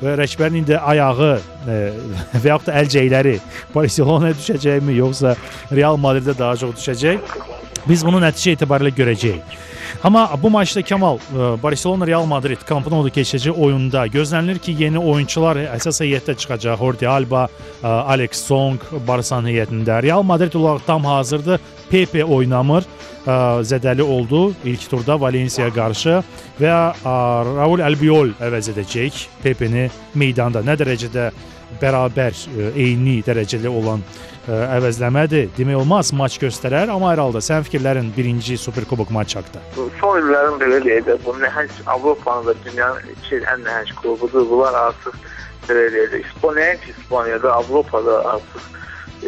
Və 0.03 0.17
Rəçbərin 0.19 0.63
indi 0.63 0.79
ayağı 0.79 1.31
ə, 1.31 1.79
və 2.43 2.51
yaxud 2.51 2.71
da 2.73 2.81
əlcəkləri 2.83 3.37
Barselonaya 3.75 4.39
düşəcəkmi, 4.41 4.99
yoxsa 4.99 5.37
Real 5.71 6.01
Madridə 6.01 6.35
daha 6.39 6.59
çox 6.59 6.75
düşəcək? 6.81 7.39
Biz 7.87 8.03
bunu 8.07 8.23
nəticə 8.25 8.59
etibarilə 8.59 8.95
görəcəyik. 8.97 9.63
Amma 10.05 10.27
bu 10.43 10.51
maçda 10.53 10.83
Kamal 10.83 11.19
ə, 11.19 11.55
Barcelona 11.63 12.07
Real 12.07 12.27
Madrid 12.29 12.61
Camp 12.69 12.89
Nou-da 12.93 13.13
keçəcək 13.15 13.57
oyunda 13.57 14.07
gözlənilir 14.13 14.61
ki, 14.63 14.77
yeni 14.79 15.01
oyunçular 15.01 15.61
əsas 15.77 16.03
heyətdə 16.05 16.37
çıxacaq. 16.41 16.79
Jordi 16.81 17.09
Alba, 17.09 17.47
ə, 17.47 17.95
Alex 18.15 18.45
Song 18.49 18.83
Barsanın 19.07 19.53
heyətində. 19.53 20.03
Real 20.05 20.23
Madrid 20.27 20.55
olaraq 20.59 20.85
tam 20.87 21.05
hazırdır. 21.09 21.61
Pepe 21.91 22.25
oynamır. 22.25 22.87
Ə, 23.25 23.35
zədəli 23.65 24.05
oldu 24.05 24.51
ilk 24.69 24.83
turda 24.91 25.17
Valencia 25.21 25.71
qarşı 25.73 26.19
və 26.61 26.75
Raul 27.05 27.81
Albiol 27.81 28.35
əvəz 28.45 28.69
edəcək 28.75 29.23
Pepeni 29.41 29.87
meydanda. 30.21 30.61
Nə 30.61 30.77
dərəcədə 30.77 31.31
bərabər 31.81 32.35
ə, 32.35 32.71
eyni 32.73 33.21
dərəcəli 33.27 33.71
olan 33.71 34.03
ə, 34.05 34.59
əvəzləmədir. 34.79 35.51
Demək 35.57 35.81
olmaz, 35.81 36.13
maç 36.17 36.39
göstərər, 36.43 36.93
amma 36.93 37.13
hər 37.13 37.23
halda 37.25 37.43
sənin 37.45 37.67
fikirlərin 37.69 38.11
birinci 38.17 38.59
Superkubok 38.61 39.11
maçı 39.15 39.41
haqqında. 39.41 39.63
Son 40.01 40.21
illərin 40.21 40.61
belə 40.63 40.81
deyək 40.85 41.09
də, 41.09 41.19
bu 41.25 41.37
nəhəng 41.41 41.73
Avropanın 41.97 42.51
və 42.51 42.57
dünyanın 42.67 43.15
iki 43.17 43.43
ən 43.43 43.65
nəhəng 43.67 43.95
klubudur. 44.01 44.47
Bunlar 44.51 44.79
artıq 44.89 45.19
belə 45.69 45.87
deyək 45.95 46.15
də, 46.15 46.23
İspaniya, 46.29 46.75
İspaniyada, 46.95 47.55
Avropada 47.61 48.19
artıq 48.35 48.73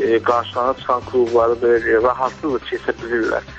e, 0.03 0.23
qarşılarına 0.23 0.75
çıxan 0.81 1.07
klubları 1.11 1.61
belə 1.63 1.79
deyək, 1.85 2.03
rahatlıqla 2.09 2.61
keçə 2.71 2.97
bilirlər. 3.03 3.55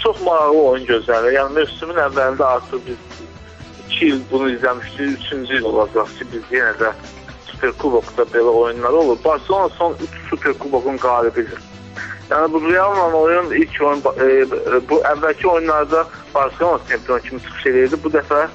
Çox 0.00 0.20
maraqlı 0.24 0.62
oyun 0.72 0.86
gözlənilir. 0.88 1.36
Yəni 1.36 1.58
mövsümün 1.58 1.98
əvvəlində 2.06 2.46
artıq 2.56 2.86
biz 2.86 3.00
2 3.90 4.06
il 4.06 4.20
bunu 4.30 4.50
izləmişdik, 4.50 5.18
3-cü 5.30 5.58
il 5.58 5.64
olacaq 5.68 6.12
ki, 6.18 6.26
biz 6.32 6.52
yenə 6.54 6.72
də 6.80 6.92
Superkubokda 7.60 8.22
belə 8.32 8.48
oyunlar 8.48 8.92
olur. 8.92 9.18
Barselona 9.24 9.68
son 9.68 9.92
3 9.92 10.08
Superkubokun 10.30 10.96
qalibidir. 10.96 11.58
Yəni 12.30 12.52
bu 12.52 12.72
Real'la 12.72 13.12
oyun 13.12 13.50
ilk 13.50 13.82
oyun 13.82 14.00
e, 14.00 14.28
bu 14.90 15.00
əvvəlki 15.12 15.46
oyunlarda 15.46 16.06
Barselona 16.34 16.80
çempion 16.88 17.18
kimi 17.18 17.42
çıxış 17.42 17.66
edirdi. 17.66 17.96
Bu 18.04 18.08
dəfə 18.08 18.48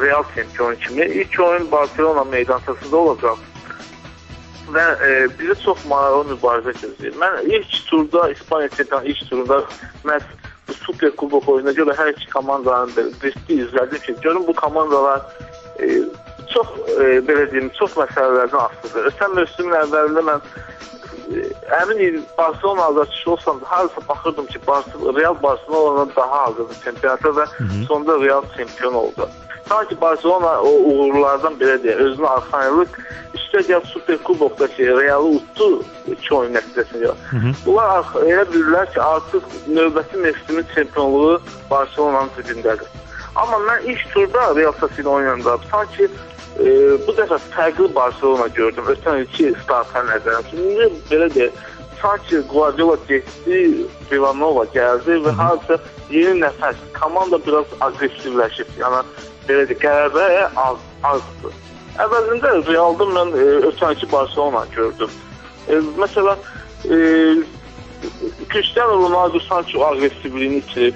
Real 0.00 0.24
çempion 0.34 0.74
kimi. 0.74 1.06
İlk 1.06 1.40
oyun 1.40 1.70
Barselona 1.72 2.24
meydançasında 2.24 2.96
olacaq. 2.96 3.38
Və 4.72 4.86
e, 5.08 5.28
bizi 5.38 5.58
çox 5.64 5.82
maraqlı 5.90 6.36
mübarizə 6.36 6.76
gözləyir. 6.82 7.18
Mən 7.18 7.42
ilk 7.50 7.74
turda 7.90 8.30
İspaniya 8.30 8.68
çempionu 8.68 9.04
ilk 9.04 9.30
turda 9.30 9.64
məhz 10.04 10.22
bu 10.68 10.74
Super 10.74 11.10
Kubok 11.10 11.48
oyununa 11.48 11.74
görə 11.74 11.96
hər 11.98 12.12
iki 12.14 12.30
komandanın 12.30 13.14
riski 13.22 13.58
izlədim 13.64 14.06
ki, 14.06 14.14
görün 14.22 14.46
bu 14.46 14.54
komandalar 14.54 15.20
e, 15.80 16.02
çox 16.54 16.74
e, 16.88 17.04
belə 17.28 17.46
deyim, 17.52 17.70
çox 17.78 17.96
məsələlərdən 18.00 18.62
asılıdır. 18.66 19.08
Ötən 19.12 19.36
mövsümün 19.38 19.78
əvvəlində 19.80 20.24
mən 20.28 20.44
e, 21.36 21.44
əmin 21.80 22.20
Barcelona 22.38 22.88
azarçısı 22.92 23.30
olsam 23.30 23.60
harasa 23.64 24.08
baxırdım 24.08 24.46
ki, 24.46 24.58
Barcelona, 24.66 25.20
Real 25.20 25.36
Barcelona 25.42 26.06
daha 26.16 26.42
hazırdı 26.46 26.74
çempionata 26.84 27.28
və 27.28 27.46
Hı 27.56 27.64
-hı. 27.64 27.86
sonda 27.86 28.20
Real 28.24 28.42
çempion 28.56 28.94
oldu. 28.94 29.28
Sanki 29.68 30.00
Barcelona 30.00 30.60
o 30.60 30.70
uğurlardan 30.90 31.54
belə 31.60 31.76
deyək, 31.82 32.00
özünə 32.06 32.28
arxayınlıq 32.36 32.96
üstəgəl 33.38 33.86
Super 33.86 34.18
Kubokdakı 34.18 34.86
Realı 35.00 35.36
utdu 35.38 35.68
iki 36.06 36.34
oyun 36.34 36.56
nəticəsində. 36.56 37.14
Bunlar 37.66 38.10
elə 38.24 38.44
bilirlər 38.52 38.92
ki, 38.94 39.00
artıq 39.00 39.44
növbəti 39.68 40.16
mövsümün 40.16 40.66
çempionluğu 40.74 41.40
Barcelonanın 41.70 42.30
cibindədir. 42.36 42.88
Amma 43.34 43.58
mən 43.64 43.86
ilk 43.88 44.02
turda 44.12 44.54
Real 44.56 44.74
Sociedad 44.80 45.12
oynayanda 45.12 45.56
sanki 45.70 46.04
e, 46.04 46.72
bu 47.06 47.14
dəfə 47.16 47.38
fərqli 47.54 47.88
Barcelona 47.94 48.48
gördüm. 48.58 48.90
Ötən 48.92 49.22
ilki 49.24 49.52
startdan 49.62 50.10
nəzərən. 50.10 50.50
İndi 50.52 50.88
belə 51.08 51.30
deyək, 51.32 51.62
sanki 52.02 52.42
Guardiola 52.52 52.98
getdi, 53.08 53.62
Villanova 54.10 54.66
gəldi 54.76 55.16
və 55.24 55.32
harca 55.40 55.80
yeni 56.10 56.42
nəfəs, 56.42 56.84
komanda 56.98 57.40
biraz 57.46 57.72
aqressivləşib. 57.88 58.76
Yəni 58.82 59.02
belə 59.48 59.66
deyək, 59.70 59.80
qələbə 59.86 60.28
az 60.66 60.84
azdır. 61.14 61.56
Əvvəlində 62.02 62.52
Realda 62.68 63.08
mən 63.16 63.32
e, 63.36 63.48
ötənki 63.72 64.12
Barcelona 64.12 64.66
gördüm. 64.76 65.16
E, 65.68 65.80
məsələn, 65.96 66.46
e, 66.84 67.00
Cristiano 68.52 68.98
Ronaldo 69.02 69.40
sanki 69.40 69.78
o 69.78 69.84
aqressivliyini 69.84 70.56
itirib 70.56 70.94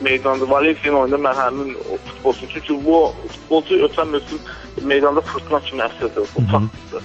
meydanda 0.00 0.50
Valencia 0.50 0.92
oyunda 0.92 1.18
mən 1.28 1.36
həmin 1.42 1.74
futbolçu 2.06 2.48
çünki 2.54 2.78
bu 2.84 3.12
futbolçu 3.28 3.80
ötən 3.86 4.08
mövsüm 4.14 4.38
meydanda 4.82 5.20
fırtına 5.20 5.60
kimi 5.60 5.82
əsirdi, 5.82 6.24
faktdır. 6.52 7.04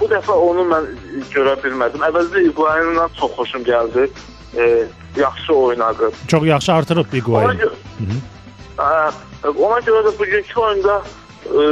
Bu 0.00 0.08
dəfə 0.12 0.36
onu 0.48 0.66
mən 0.72 0.90
görə 1.34 1.56
bilmədim. 1.64 2.04
Əvvəldə 2.08 2.44
Higuain'dan 2.48 3.10
çox 3.20 3.32
xoşum 3.38 3.64
gəldi. 3.66 4.08
E, 4.56 4.84
yaxşı 5.16 5.54
oynadı. 5.54 6.10
Çox 6.28 6.46
yaxşı 6.46 6.72
artırıb 6.72 7.12
Higuain. 7.12 7.46
Ona 7.48 7.54
görə, 7.54 9.12
ona 9.46 9.78
görə 9.86 10.02
də 10.06 10.18
bugünkü 10.18 10.60
oyunda 10.60 11.02
e, 11.46 11.62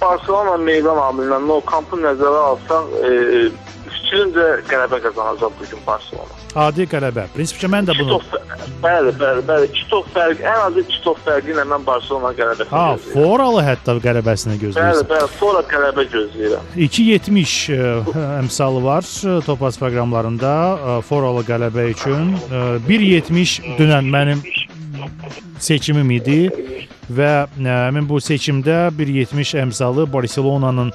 Barcelona 0.00 0.56
meydan 0.56 0.98
amilindən 1.08 1.46
No 1.48 1.60
Camp'ı 1.70 1.98
nəzərə 2.04 2.42
alsaq, 2.52 2.94
e, 3.08 3.10
fikrimcə 4.12 4.46
qələbə 4.68 4.98
qazanacaq 5.06 5.52
bu 5.58 5.66
gün 5.70 5.80
Barcelona. 5.86 6.36
Adi 6.66 6.84
qələbə. 6.90 7.24
Prinsipcə 7.32 7.68
mən 7.72 7.86
də 7.88 7.94
bunu 7.96 8.18
Bəli, 8.82 9.12
bəli, 9.16 9.42
bəli. 9.48 9.68
2 9.72 9.84
top 9.88 10.08
fərq, 10.12 10.42
ən 10.44 10.58
azı 10.66 10.82
2 10.84 10.98
top 11.04 11.20
fərqi 11.24 11.52
ilə 11.54 11.64
mən 11.70 11.84
Barcelona 11.86 12.32
qələbəsi 12.36 12.68
Ha, 12.72 12.84
foralı 13.12 13.62
hətta 13.64 13.94
qələbəsini 14.04 14.56
Bəli, 14.56 14.62
gözləyirsən. 14.66 15.08
bəli, 15.12 15.28
sonra 15.38 15.62
qələbə 15.70 16.04
gözləyirəm. 16.12 16.68
2.70 16.76 17.54
ə, 17.72 18.26
əmsalı 18.42 18.82
var 18.84 19.06
ə, 19.08 19.38
Topaz 19.46 19.78
proqramlarında 19.80 20.52
ə, 20.52 20.98
foralı 21.08 21.44
qələbə 21.48 21.88
üçün. 21.94 22.34
Ə, 22.50 22.64
1.70 22.90 23.56
dünən 23.80 24.12
mənim 24.12 24.44
seçimim 25.62 26.10
idi 26.18 26.40
və 27.10 27.30
ə, 27.46 27.76
mən 27.94 28.06
bu 28.08 28.20
seçimdə 28.22 28.86
1.70 28.94 29.54
əmsalı 29.64 30.06
Barselonanın 30.12 30.92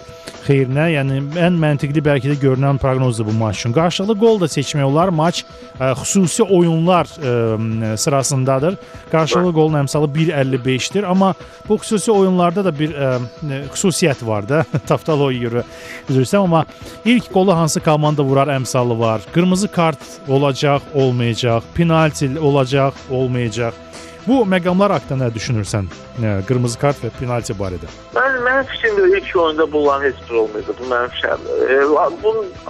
xeyrinə, 0.47 0.87
yəni 0.93 1.19
ən 1.43 1.57
məntiqli 1.59 2.03
bəlkə 2.03 2.31
də 2.31 2.37
görünən 2.41 2.79
proqnozdur 2.81 3.27
bu 3.27 3.35
maç 3.35 3.59
üçün. 3.59 3.75
Qarşılıqlı 3.75 4.15
gol 4.19 4.39
da 4.39 4.47
seçmək 4.51 4.87
olar. 4.87 5.11
Maç 5.11 5.43
ə, 5.79 5.91
xüsusi 5.99 6.43
oyunlar 6.43 7.09
ə, 7.19 7.95
sırasındadır. 7.99 8.77
Qarşılıqlı 9.11 9.53
golun 9.55 9.81
əmsalı 9.83 10.09
1.55-dir, 10.15 11.07
amma 11.07 11.33
bu 11.67 11.79
xüsusi 11.81 12.11
oyunlarda 12.11 12.63
da 12.65 12.73
bir 12.79 12.95
ə, 12.95 13.11
xüsusiyyət 13.73 14.23
var 14.27 14.47
da. 14.47 14.63
Taftaloya 14.89 15.41
görə 15.47 15.65
üzr 16.07 16.23
istəyirəm, 16.23 16.47
amma 16.47 16.63
ilk 17.05 17.31
qolu 17.33 17.55
hansı 17.55 17.83
komanda 17.83 18.23
vurar 18.23 18.51
əmsalı 18.55 18.99
var. 18.99 19.27
Qırmızı 19.35 19.67
kart 19.67 19.99
olacaq, 20.27 20.87
olmayacaq, 20.95 21.67
penalti 21.75 22.31
olacaq, 22.39 22.95
olmayacaq. 23.11 23.83
Bu 24.27 24.41
məqamlar 24.43 24.91
haqqında 24.91 25.29
nə 25.29 25.35
düşünürsən? 25.35 25.85
Qırmızı 26.47 26.79
kart 26.81 26.99
və 26.99 27.13
penalti 27.15 27.53
barədə? 27.55 27.87
Mən 28.15 28.33
mənim 28.43 28.65
fikrimdə 28.73 29.05
ilk 29.19 29.29
oyunda 29.39 29.67
bunların 29.71 30.03
heç 30.03 30.19
biri 30.27 30.39
olmayacaq. 30.41 30.79
Bu 30.81 30.89
mənim 30.91 31.13
fikrim. 31.15 31.45
E, 31.75 31.77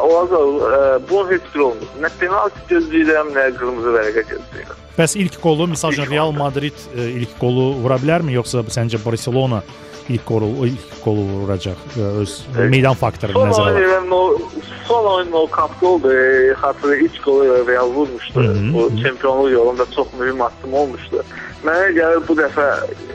olacaq, 0.06 0.52
e, 0.78 1.10
bunun 1.10 1.32
heç 1.32 1.48
biri 1.54 1.64
olmayacaq. 1.70 1.96
Nə 2.04 2.12
penalti 2.20 2.62
gözləyirəm, 2.74 3.34
nə 3.38 3.48
qırmızı 3.58 3.96
vərəqə 3.98 4.26
gözləyirəm. 4.34 4.86
Bəs 5.00 5.18
ilk 5.24 5.40
qolu, 5.42 5.70
məsəl 5.74 5.98
üçün 5.98 6.10
Real 6.12 6.36
Madrid 6.38 6.86
e, 6.94 7.10
ilk 7.24 7.34
qolu 7.42 7.72
vura 7.82 7.98
bilərmi 8.04 8.38
yoxsa 8.38 8.62
səncə 8.78 9.02
Barcelona 9.06 9.64
ilk 10.10 10.26
qolu 10.26 10.68
ilk 10.68 11.04
qolu 11.04 11.24
vuracaq 11.32 11.80
e, 11.98 12.02
öz 12.22 12.34
meydan 12.72 12.96
faktorunu 12.96 13.50
nəzərə 13.50 13.74
alıb? 13.74 14.08
Son 14.08 14.12
oyun, 14.20 14.42
son 14.88 15.06
oyun 15.12 15.32
o 15.32 15.48
kampda 15.52 15.88
oldu. 15.88 16.14
E, 16.14 16.54
hatırlı 16.54 16.98
ilk 16.98 17.24
qolu 17.24 17.68
Real 17.68 17.90
vurmuşdu. 17.90 18.44
Hı 18.44 18.54
-hı. 18.54 18.74
Bu 18.74 19.02
çempionluq 19.04 19.52
yolunda 19.52 19.86
çox 19.96 20.08
mühüm 20.20 20.42
addım 20.42 20.74
olmuşdu. 20.74 21.24
Mənə 21.66 21.94
gəlir 22.00 22.28
bu 22.28 22.34
dəfə 22.38 22.68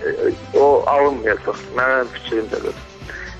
e, 0.07 0.33
o 0.59 0.83
alınmayacaq. 0.87 1.59
Mənim 1.77 2.09
fikrimdədir. 2.17 2.75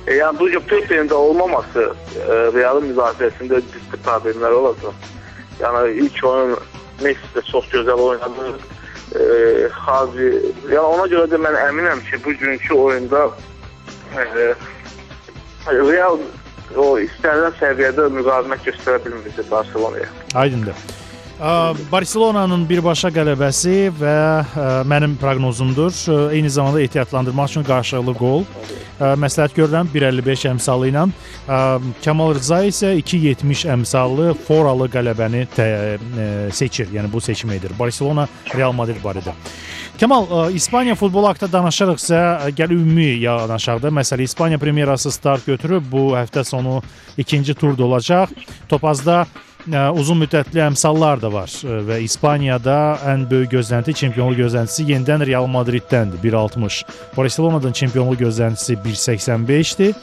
E, 0.07 0.15
yəni 0.15 0.39
bu 0.39 0.61
Pepe'nin 0.67 1.09
də 1.09 1.15
olmaması 1.15 1.83
e, 2.29 2.35
Real'ın 2.55 2.87
müdafiəsində 2.93 3.63
ciddi 3.73 3.99
problemlər 4.07 4.53
olacaq. 4.61 4.95
Yəni 5.61 5.91
ilk 6.05 6.25
oyun 6.25 6.57
Messi 7.03 7.29
də 7.35 7.43
çox 7.51 7.67
gözəl 7.73 8.01
oynadı. 8.01 8.53
E, 9.13 9.69
Xavi, 9.85 10.29
yəni 10.73 10.85
ona 10.89 11.09
görə 11.13 11.27
də 11.33 11.41
mən 11.43 11.59
əminəm 11.67 12.01
ki, 12.09 12.21
bugünkü 12.25 12.75
oyunda 12.75 13.27
e, 14.17 14.47
Real 15.69 16.19
o 16.77 16.87
istənilən 17.03 17.55
səviyyədə 17.61 18.09
müqavimət 18.17 18.67
göstərə 18.71 19.03
bilməyəcək 19.05 19.51
Barselonaya. 19.51 20.09
Aydındır. 20.35 21.02
Barselonanın 21.43 22.69
birbaşa 22.69 23.09
qələbəsi 23.11 23.89
və 23.99 24.13
ə, 24.47 24.67
mənim 24.87 25.17
proqnozumdur. 25.19 25.91
Eyni 26.31 26.51
zamanda 26.51 26.79
ehtiyatlandırmaq 26.85 27.51
üçün 27.51 27.67
qarşılıqlı 27.67 28.15
qol. 28.15 28.47
Məsləhət 29.19 29.57
görürəm 29.57 29.91
1.55 29.91 30.47
əmsalı 30.53 30.93
ilə. 30.93 31.03
Ə, 31.51 31.59
Kamal 32.05 32.37
Rza 32.39 32.61
isə 32.71 32.93
2.70 33.01 33.67
əmsallı 33.75 34.37
foralı 34.47 34.87
qələbəni 34.95 35.43
tə, 35.57 35.69
ə, 35.99 36.31
seçir. 36.55 36.95
Yəni 36.95 37.11
bu 37.11 37.19
seçim 37.21 37.51
edir. 37.59 37.75
Barselona 37.79 38.29
Real 38.55 38.71
Madrid 38.79 39.03
barədə. 39.03 39.35
Kamal, 39.99 40.31
ə, 40.31 40.49
İspaniya 40.55 40.95
futbolu 40.95 41.33
haqqında 41.33 41.59
danışırıqsa, 41.59 42.53
gəl 42.55 42.79
ümumi 42.79 43.17
yanaşaq 43.27 43.83
da. 43.83 43.91
Məsələn, 43.91 44.31
İspaniya 44.31 44.63
Premyerası 44.63 45.11
start 45.11 45.47
götürüb 45.47 45.91
bu 45.91 46.13
həftə 46.15 46.47
sonu 46.47 46.85
ikinci 47.19 47.55
turda 47.59 47.91
olacaq. 47.91 48.31
Topazda 48.69 49.25
uzun 49.71 50.19
müddətli 50.23 50.61
əmsallar 50.65 51.21
da 51.23 51.31
var 51.33 51.53
və 51.87 52.01
İspaniyada 52.03 52.99
ən 53.13 53.29
böyük 53.31 53.53
gözlənti 53.53 53.95
çempionluq 53.95 54.41
gözləntisi 54.43 54.89
yenidən 54.91 55.23
Real 55.27 55.47
Madriddəndir 55.47 56.19
1.60. 56.25 56.83
Barcelonadan 57.17 57.73
çempionluq 57.73 58.19
gözləntisi 58.25 58.77
1.85-dir. 58.83 59.95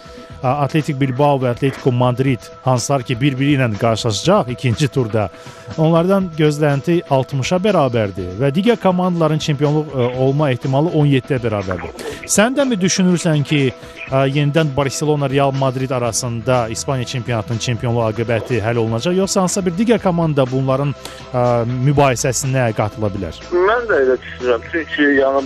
Atletik 0.43 0.99
Bilbao 0.99 1.39
və 1.41 1.51
Atletico 1.51 1.91
Madrid 1.91 2.39
hansılar 2.63 3.03
ki 3.03 3.17
bir-biri 3.21 3.57
ilə 3.57 3.67
qarşılaşacaq 3.79 4.51
ikinci 4.53 4.87
turda. 4.87 5.29
Onlardan 5.77 6.29
gözlənti 6.37 7.01
60-a 7.09 7.59
bərabərdir 7.63 8.37
və 8.39 8.51
digər 8.55 8.79
komandaların 8.81 9.41
çempionluq 9.43 9.91
ə, 9.91 10.07
olma 10.23 10.49
ehtimalı 10.51 10.93
17-yə 10.95 11.41
bərabərdir. 11.43 12.07
Sən 12.29 12.55
də 12.55 12.65
mi 12.69 12.77
düşünürsən 12.79 13.43
ki, 13.43 13.61
ə, 14.09 14.23
yenidən 14.31 14.71
Barselona 14.77 15.29
Real 15.29 15.51
Madrid 15.51 15.91
arasında 15.91 16.67
İspaniya 16.69 17.05
çempionatının 17.05 17.59
çempionluq 17.59 18.07
aqibəti 18.09 18.61
həll 18.63 18.79
olunacaq 18.79 19.17
yoxsa 19.19 19.41
hansısa 19.41 19.65
bir 19.65 19.77
digər 19.77 20.03
komanda 20.03 20.47
bunların 20.51 20.95
ə, 21.33 21.45
mübahisəsinə 21.89 22.71
qatıla 22.79 23.11
bilər? 23.13 23.43
Mən 23.51 23.87
də 23.91 24.03
elə 24.05 24.19
düşünürəm. 24.23 24.67
Çünki 24.71 25.13
yəni 25.19 25.45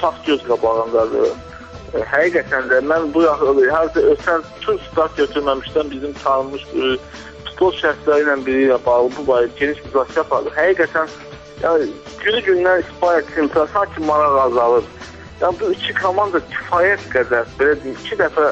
fakt 0.00 0.26
göz 0.26 0.42
qabağındadır. 0.48 1.28
Həqiqətən 1.88 2.68
də 2.68 2.82
mən 2.84 3.08
bu 3.14 3.22
hər 3.24 3.94
ötən 4.12 4.42
bütün 4.56 4.78
start 4.90 5.16
götürməmişdən 5.16 5.90
bizim 5.90 6.12
tanınmış 6.20 6.64
e, 6.74 6.90
futbol 7.46 7.72
şəxsləri 7.80 8.26
ilə 8.26 8.34
biri 8.46 8.66
ilə 8.66 8.76
bağlı 8.84 9.12
bu 9.16 9.24
barədə 9.30 9.54
geniş 9.60 9.80
müzakirə 9.86 10.24
apardı. 10.26 10.52
Həqiqətən 10.56 11.14
yəni 11.62 11.86
günü-gündən 12.24 12.82
İspaniya 12.84 13.22
çempionatı 13.34 13.72
sanki 13.72 14.00
maraq 14.10 14.36
azalır. 14.42 14.84
Yəni 15.40 15.60
bu 15.60 15.70
iki 15.72 15.94
komanda 15.94 16.42
kifayət 16.52 17.08
qədər 17.14 17.48
belə 17.58 17.78
deyim, 17.84 17.96
iki 18.04 18.20
dəfə 18.20 18.50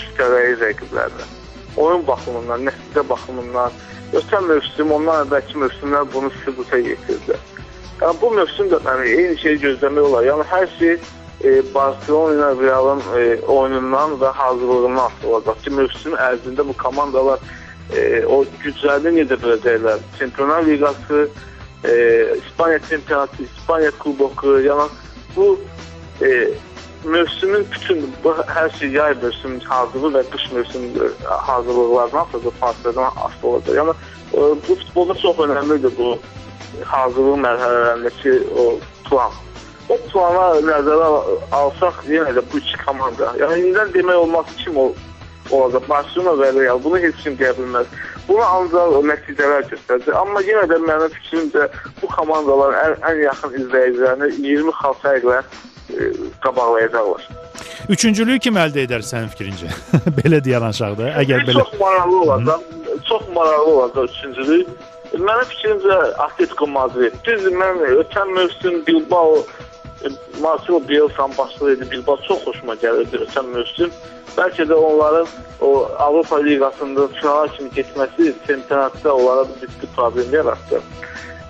üstələyir 0.00 0.56
rəqiblərinə. 0.62 1.28
Oyun 1.76 2.06
baxımından, 2.06 2.64
nəticə 2.70 3.04
baxımından 3.08 3.76
ötən 4.16 4.48
mövsüm, 4.48 4.96
ondan 4.96 5.26
əvvəlki 5.26 5.60
mövsümlər 5.66 6.08
bunu 6.14 6.32
sübuta 6.44 6.80
yetirdi. 6.80 7.36
Yəni 8.00 8.20
bu 8.22 8.30
mövsüm 8.40 8.72
də 8.72 8.80
yəni 8.88 9.12
eyni 9.18 9.38
şeyi 9.42 9.62
gözləmək 9.66 10.08
olar. 10.08 10.24
Yəni 10.30 10.48
hər 10.54 10.66
şey 10.78 10.98
e, 11.44 11.74
Barcelona 11.74 12.50
Realın 12.62 13.02
e, 13.16 13.40
oyunundan 13.40 14.16
və 14.20 14.32
hazırlığından 14.32 15.10
olacaq 15.24 15.62
ki, 15.64 15.70
mövsüm 15.70 16.14
ərzində 16.14 16.66
bu 16.68 16.76
komandalar 16.80 17.42
e, 17.94 18.24
o 18.24 18.44
güclərini 18.62 19.22
necə 19.22 19.38
biləcəklər. 19.42 20.04
Çempionlar 20.18 20.66
Liqası, 20.66 21.28
e, 21.84 21.92
İspaniya 22.46 22.78
çempionatı, 22.88 23.42
İspaniya 23.42 23.90
kuboku, 23.98 24.60
yəni 24.60 24.88
bu 25.36 25.60
e, 26.22 26.48
mövsümün 27.04 27.66
bütün 27.72 28.14
bu 28.24 28.30
hər 28.30 28.70
şey 28.78 28.90
yay 28.90 29.14
mövsümünün 29.22 29.60
hazırlığı 29.60 30.12
və 30.18 30.22
qış 30.30 30.52
mövsümünün 30.52 31.12
hazırlıqlarından 31.24 32.26
asılı 32.26 32.52
fasilədən 32.60 33.10
asılı 33.24 33.50
olacaq. 33.50 33.76
Yəni 33.76 33.94
e, 34.34 34.40
bu 34.68 34.74
futbolda 34.74 35.14
çox 35.14 35.44
önəmlidir 35.46 35.92
bu 35.98 36.16
hazırlıq 36.84 37.42
mərhələlərindəki 37.44 38.38
o 38.58 38.64
plan. 39.08 39.32
O 39.88 39.96
plana 40.10 40.46
nəzərə 40.66 41.10
alsaq 41.54 42.00
yenə 42.10 42.32
də 42.34 42.42
bu 42.50 42.58
iki 42.58 42.78
komanda. 42.82 43.30
Yəni 43.38 43.60
indidən 43.62 43.92
demək 43.94 44.22
olmaz 44.24 44.50
kim 44.58 44.78
o 44.82 44.88
olacaq. 45.54 45.86
Barcelona 45.88 46.34
və 46.40 46.50
Real 46.56 46.82
bunu 46.82 46.98
heç 47.04 47.22
kim 47.22 47.36
deyə 47.38 47.52
bilməz. 47.58 47.90
Bunu 48.26 48.42
ancaq 48.42 48.96
nəticələr 49.06 49.68
göstərəcək. 49.70 50.14
Amma 50.18 50.42
yenə 50.46 50.66
də 50.72 50.80
mənim 50.82 51.12
fikrimcə 51.14 51.68
bu 52.00 52.10
komandaların 52.10 52.78
ən, 52.82 52.96
ən 53.10 53.22
yaxın 53.22 53.54
izləyicilərini 53.60 54.30
20 54.42 54.74
xal 54.80 54.96
fərqlə 55.04 55.38
e, 55.38 56.08
qabaqlayacaqlar. 56.42 57.28
Üçüncülüyü 57.94 58.42
kim 58.42 58.58
əldə 58.58 58.82
edər 58.88 59.06
sənin 59.06 59.30
fikrincə? 59.30 59.70
belə 60.18 60.42
deyən 60.42 60.66
aşağıda. 60.72 61.12
Əgər 61.22 61.46
belə 61.46 61.62
çox 61.62 61.78
maraqlı 61.78 62.20
olacaq. 62.24 62.66
Çox 63.06 63.30
maraqlı 63.38 63.76
olacaq 63.76 64.10
üçüncülük. 64.10 64.74
Mənim 65.14 65.46
fikrimcə 65.52 66.00
Atletico 66.26 66.66
Madrid. 66.66 67.14
Düzdür, 67.24 67.54
mən 67.54 67.78
ötən 68.02 68.34
mövsüm 68.34 68.82
Bilbao 68.88 69.38
e, 69.38 69.65
Marcelo 70.42 70.88
Bielsa 70.88 71.28
başlayırdı. 71.38 71.90
Bilbao 71.90 72.18
çox 72.28 72.44
xoşuma 72.44 72.74
gəlirdi 72.74 73.22
ötən 73.26 73.46
mövsüm. 73.54 73.90
Bəlkə 74.36 74.66
də 74.68 74.74
onların 74.74 75.26
o 75.60 75.88
Avropa 75.98 76.36
Liqasında 76.44 77.08
finala 77.08 77.48
kimi 77.48 77.70
getməsi 77.70 78.34
çempionatda 78.46 79.14
onlara 79.16 79.44
ciddi 79.60 79.86
problem 79.96 80.32
yaratdı. 80.32 80.82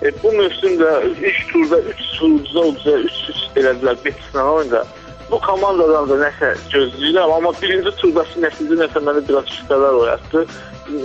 E, 0.01 0.23
bu 0.23 0.31
mövsüm 0.31 0.79
də 0.81 0.91
ilk 1.09 1.53
turda 1.53 1.79
3 1.79 2.21
ucuza 2.21 2.59
ucuza 2.59 2.97
3-3 2.97 3.59
elədilər 3.59 3.97
Betislə 4.05 4.41
oyunda. 4.41 4.85
Bu 5.31 5.39
komandadan 5.43 6.09
da 6.09 6.17
nəsə 6.21 6.53
gözləyirəm, 6.71 7.31
amma 7.35 7.51
birinci 7.61 7.91
turdakı 7.99 8.43
nəticə 8.45 8.77
nəsə 8.83 9.03
mənə 9.03 9.23
biraz 9.27 9.49
şübhələr 9.55 10.01
oyatdı. 10.03 10.45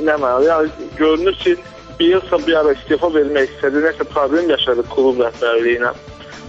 Nə 0.06 0.14
mənalı? 0.14 0.46
Yəni 0.50 0.90
görünür 0.98 1.34
ki, 1.42 1.56
Bielsa 2.00 2.38
bir 2.46 2.54
ara 2.60 2.72
istefa 2.72 3.10
vermək 3.14 3.50
istədi, 3.50 3.82
nəsə 3.84 4.06
problem 4.14 4.48
yaşadı 4.50 4.84
klub 4.94 5.18
rəhbərliyi 5.22 5.80
ilə. 5.80 5.90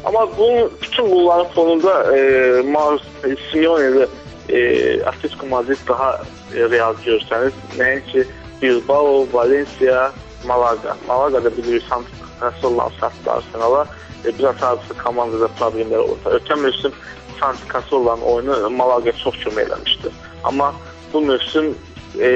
Amma 0.03 0.37
bu 0.37 0.71
bütün 0.81 1.11
bunların 1.11 1.47
fonunda 1.47 2.17
e, 2.17 2.61
Marus 2.61 3.03
Simeone 3.51 3.85
ilə 3.85 4.07
e, 4.49 4.59
Atletico 5.03 5.47
Madrid 5.47 5.77
daha 5.87 6.21
e, 6.55 6.69
real 6.69 6.95
görsənir. 7.05 7.53
Nəinki 7.77 8.25
Bilbao, 8.61 9.27
Valencia, 9.33 10.11
Malaga. 10.47 10.97
Malaga 11.07 11.43
da 11.43 11.57
bilirik 11.57 11.83
Santos 11.89 12.11
Casolla 12.39 12.89
satdı 12.99 13.31
Arsenala. 13.31 13.87
E, 14.25 14.39
biraz 14.39 14.55
hardasa 14.55 14.93
komandada 15.03 15.49
problemlər 15.59 16.03
oldu. 16.03 16.19
Ötən 16.25 16.59
mövsüm 16.59 16.91
Santos 17.39 17.67
Casollanın 17.73 18.21
oyunu 18.21 18.69
Malaga 18.69 19.11
çox 19.23 19.35
kömək 19.35 19.67
eləmişdi. 19.67 20.11
Amma 20.43 20.73
bu 21.13 21.21
mövsüm 21.21 21.75
e, 22.19 22.29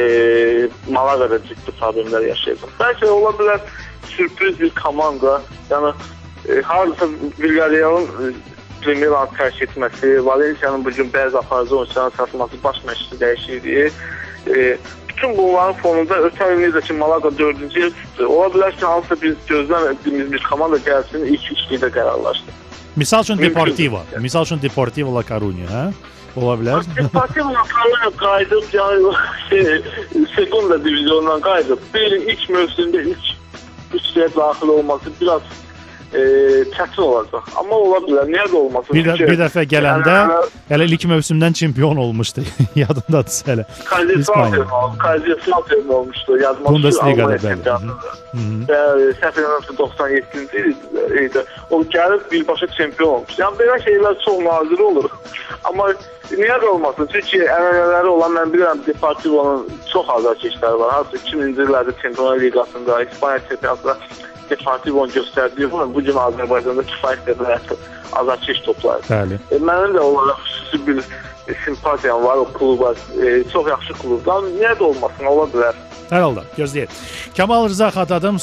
Malaga'da 0.89 1.39
ciddi 1.43 1.73
problemlər 1.79 2.27
yaşayacaq. 2.31 2.71
Bəlkə 2.79 3.05
də 3.05 3.11
ola 3.13 3.33
bilər 3.39 3.59
sürpriz 4.15 4.59
bir 4.59 4.71
komanda, 4.79 5.41
yəni 5.69 5.91
e, 5.91 6.26
hardasa 6.63 7.05
Villarreal'ın 7.39 8.35
Premier 8.81 9.11
League 9.11 9.35
tərk 9.37 9.63
etməsi, 9.65 10.25
Valencia'nın 10.25 10.85
bu 10.85 10.91
gün 10.91 11.09
bəzi 11.11 11.37
aparıcı 11.37 11.77
oyunçuların 11.77 12.17
satılması 12.17 12.63
baş 12.63 12.77
məşqçi 12.87 13.19
dəyişikliyi, 13.21 13.89
e, 14.47 14.77
bütün 15.09 15.37
bunların 15.37 15.75
fonunda 15.81 16.19
ötən 16.29 16.53
il 16.55 16.61
necə 16.67 16.83
ki 16.87 16.93
Malaga 16.93 17.29
4-cü 17.39 17.79
yer 17.79 17.89
tutdu. 17.89 18.27
Ola 18.27 18.51
bilər 18.53 18.75
ki, 18.77 18.85
hansısa 18.85 19.17
biz 19.21 19.35
gözləmədiyimiz 19.49 20.31
bir 20.31 20.43
komanda 20.49 20.79
gəlsin, 20.85 21.25
ilk 21.25 21.49
üçlükdə 21.55 21.89
qərarlaşdı. 21.97 22.55
Misal 22.95 23.25
üçün 23.25 23.41
Deportivo, 23.41 24.01
misal 24.19 24.45
üçün 24.45 24.61
Deportivo 24.61 25.15
La 25.15 25.25
Coruña, 25.25 25.67
hə? 25.73 25.83
Ola 26.37 26.55
bilər. 26.61 26.87
Deportivo 26.97 27.53
La 27.53 27.65
Coruña 27.73 28.11
qayıdıb, 28.23 28.69
yəni 28.73 29.15
şey, 29.49 29.81
sekunda 30.35 30.83
divizyondan 30.85 31.41
qayıdıb. 31.41 31.87
Bir 31.93 32.19
ilk 32.21 32.49
mövsümdə 32.49 33.03
ilk 33.11 33.33
üçlüyə 33.97 34.29
daxil 34.35 34.77
olması 34.77 35.11
biraz 35.21 35.41
e, 36.13 36.21
çətin 36.75 37.01
olacaq. 37.01 37.49
Amma 37.59 37.75
ola 37.75 37.99
bilər. 38.05 38.29
Niyə 38.31 38.45
də 38.51 38.55
olmasın? 38.55 38.95
Bir, 38.95 39.05
də, 39.07 39.15
bir 39.27 39.39
dəfə 39.41 39.63
gələndə 39.69 40.15
hələ 40.69 40.87
ilk 40.87 41.05
mövsümdən 41.11 41.53
çempion 41.53 41.97
olmuşdu. 42.03 42.43
Yadındadır 42.83 43.37
hələ. 43.49 43.65
Kaiserslautern 45.03 45.89
olmuşdu. 45.99 46.37
Yazması 46.43 46.73
Bundesliga-da 46.73 47.37
bəli. 47.43 47.61
Səhv 49.21 49.41
eləmirəmsə 49.41 49.77
97-ci 49.81 50.65
ildə 51.23 51.45
o 51.69 51.81
gəlib 51.95 52.27
birbaşa 52.31 52.67
çempion 52.77 53.19
olmuş. 53.19 53.39
Yəni 53.41 53.59
belə 53.61 53.79
şeylər 53.85 54.19
çox 54.25 54.43
nadir 54.45 54.79
olur. 54.89 55.09
Amma 55.63 55.91
niyə 56.31 56.57
olmasın? 56.67 57.09
Çünki 57.11 57.39
ənənələri 57.45 58.11
olan 58.11 58.35
mən 58.37 58.53
bilirəm 58.53 58.81
Deportivo-nun 58.87 59.67
çox 59.91 60.09
azarkeşləri 60.17 60.79
var. 60.81 60.93
Hansı 60.97 61.21
2000-ci 61.23 61.65
illərdə 61.65 61.95
Çempionlar 62.01 62.41
Liqasında, 62.41 63.03
İspaniya 63.03 63.39
çempionatında 63.49 63.97
Deportivo-nun 64.49 65.13
göstərdiyi 65.15 65.71
bu, 65.71 65.85
bu 65.95 66.03
gün 66.09 66.19
Azərbaycanda 66.25 66.85
kifayət 66.91 67.25
qədər 67.29 67.73
azarkeş 68.21 68.61
toplar. 68.67 69.01
Bəli. 69.09 69.39
E, 69.51 69.59
mənim 69.59 69.97
də 69.97 70.03
onlara 70.03 70.37
xüsusi 70.43 70.87
bir 70.87 71.03
simpatiyam 71.65 72.23
var 72.23 72.37
o 72.37 72.45
kluba. 72.53 72.93
E, 73.23 73.43
çox 73.53 73.67
yaxşı 73.67 73.93
klubdan. 74.01 74.51
Niyə 74.59 74.75
də 74.79 74.83
olmasın? 74.91 75.25
Ola 75.25 75.47
bilər. 75.53 75.86
Hər 76.07 76.23
halda 76.23 76.43
gözləyək. 76.55 76.91
Kamal 77.37 77.65
Rıza 77.67 77.89
Xatadım 77.91 78.37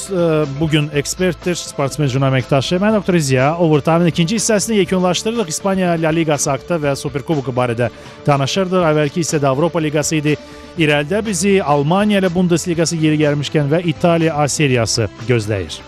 bu 0.60 0.68
gün 0.68 0.90
ekspertdir, 0.94 1.56
sportsmen 1.56 2.10
jurnal 2.12 2.28
əməkdaşı. 2.32 2.76
Mən 2.82 2.98
doktor 2.98 3.16
Ziya 3.16 3.54
Overtime-ın 3.56 4.10
ikinci 4.12 4.36
hissəsini 4.36 4.82
yekunlaşdırdıq. 4.82 5.48
İspaniya 5.48 5.94
La 6.02 6.12
Liqası 6.12 6.50
haqqında 6.50 6.80
və 6.82 6.96
Superkuboku 6.96 7.54
barədə 7.56 7.88
danışırdıq. 8.26 8.84
Əvvəlki 8.90 9.24
hissədə 9.24 9.48
Avropa 9.48 9.80
Liqası 9.80 10.20
idi. 10.20 10.36
İrəlidə 10.78 11.24
bizi 11.24 11.56
Almaniya 11.62 12.20
ilə 12.20 12.34
Bundesliqası 12.34 13.00
yeri 13.00 13.22
gəlmişkən 13.24 13.72
və 13.72 13.84
İtaliya 13.94 14.36
A 14.36 14.48
seriyası 14.48 15.08
gözləyir. 15.28 15.80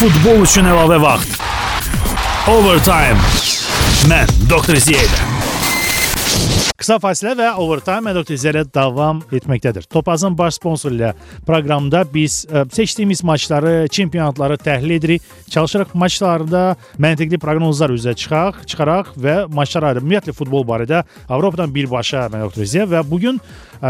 Futbol 0.00 0.44
üçün 0.44 0.68
əlavə 0.68 1.00
vaxt. 1.00 1.40
Overtime. 2.48 3.20
Mən 4.10 4.48
doktor 4.50 4.76
Ziya. 4.76 5.29
Qısa 6.90 7.04
fasilə 7.06 7.32
və 7.38 7.48
overtime 7.62 8.10
izləri 8.34 8.64
davam 8.74 9.20
etməkdədir. 9.30 9.84
Topazın 9.86 10.34
baş 10.34 10.56
sponsoru 10.56 10.96
ilə 10.96 11.12
proqramda 11.46 12.00
biz 12.10 12.40
ə, 12.50 12.64
seçdiyimiz 12.66 13.22
maçları, 13.22 13.86
çempionatları 13.86 14.56
təhlil 14.58 14.96
edirik. 14.96 15.22
Çalışırıq 15.54 15.94
maçlarda 15.94 16.74
məntiqli 16.98 17.38
proqnozlar 17.38 17.94
üzrə 17.94 18.16
çıxaq, 18.18 18.66
çıxaraq 18.66 19.14
və 19.22 19.36
maçlar 19.54 19.86
ayrı 19.86 20.02
ümumiyyətlə 20.02 20.34
futbol 20.34 20.66
barədə 20.66 21.04
Avropadan 21.28 21.70
birbaşa 21.70 22.26
izləri 22.58 22.90
və 22.96 23.06
bu 23.06 23.22
gün 23.22 23.42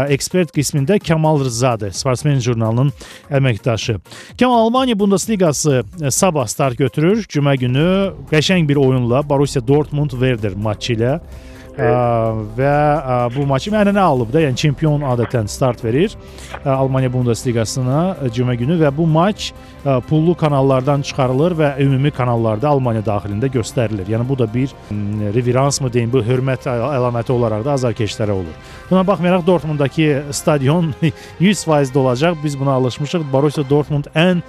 ekspert 0.05 0.53
qismində 0.53 1.01
Kamal 1.01 1.41
Rızadır, 1.41 1.97
Sportsmen 1.97 2.37
jurnalının 2.37 2.93
əməkdaşı. 3.33 3.97
Kamal 4.37 4.67
Almaniya 4.67 4.99
Bundesliqası 4.99 5.81
sabah 6.09 6.45
start 6.45 6.77
götürür. 6.77 7.25
Cümə 7.25 7.57
günü 7.57 8.13
qəşəng 8.29 8.69
bir 8.69 8.75
oyunla 8.75 9.25
Borussia 9.29 9.67
Dortmund 9.67 10.13
Werder 10.21 10.53
maçı 10.53 10.93
ilə 10.93 11.17
və 11.77 12.71
ə, 12.99 13.17
bu 13.35 13.45
maçı 13.47 13.71
ənənə 13.71 14.01
alıb 14.03 14.31
da, 14.33 14.41
yəni 14.43 14.59
çempion 14.59 15.05
adətən 15.07 15.47
start 15.49 15.83
verir 15.85 16.13
ə, 16.63 16.69
Almaniya 16.75 17.11
Bundesliqasına 17.13 18.01
ə, 18.27 18.31
cümə 18.35 18.57
günü 18.59 18.75
və 18.81 18.91
bu 18.97 19.07
maç 19.07 19.51
pullu 20.09 20.35
kanallardan 20.37 21.01
çıxarılır 21.01 21.55
və 21.57 21.69
ümumi 21.81 22.11
kanallarda 22.13 22.69
Almaniya 22.69 23.01
daxilində 23.07 23.47
göstərilir. 23.49 24.05
Yəni 24.13 24.27
bu 24.29 24.37
da 24.37 24.45
bir 24.53 24.69
m, 24.91 25.31
reverans 25.33 25.81
mı 25.81 25.89
deyim, 25.93 26.11
bu 26.13 26.21
hörmət 26.21 26.67
əl- 26.69 26.83
əlaməti 26.99 27.33
olaraq 27.33 27.63
da 27.65 27.73
azarkeşlərə 27.79 28.35
olur. 28.35 28.53
Buna 28.91 29.01
baxmayaraq 29.07 29.47
Dortmunddakı 29.47 30.23
stadion 30.31 30.93
100% 31.41 31.93
dolacaq. 31.93 32.35
Biz 32.43 32.59
buna 32.59 32.71
alışmışıq. 32.77 33.25
Borussia 33.33 33.63
Dortmund 33.69 34.11
ən 34.13 34.43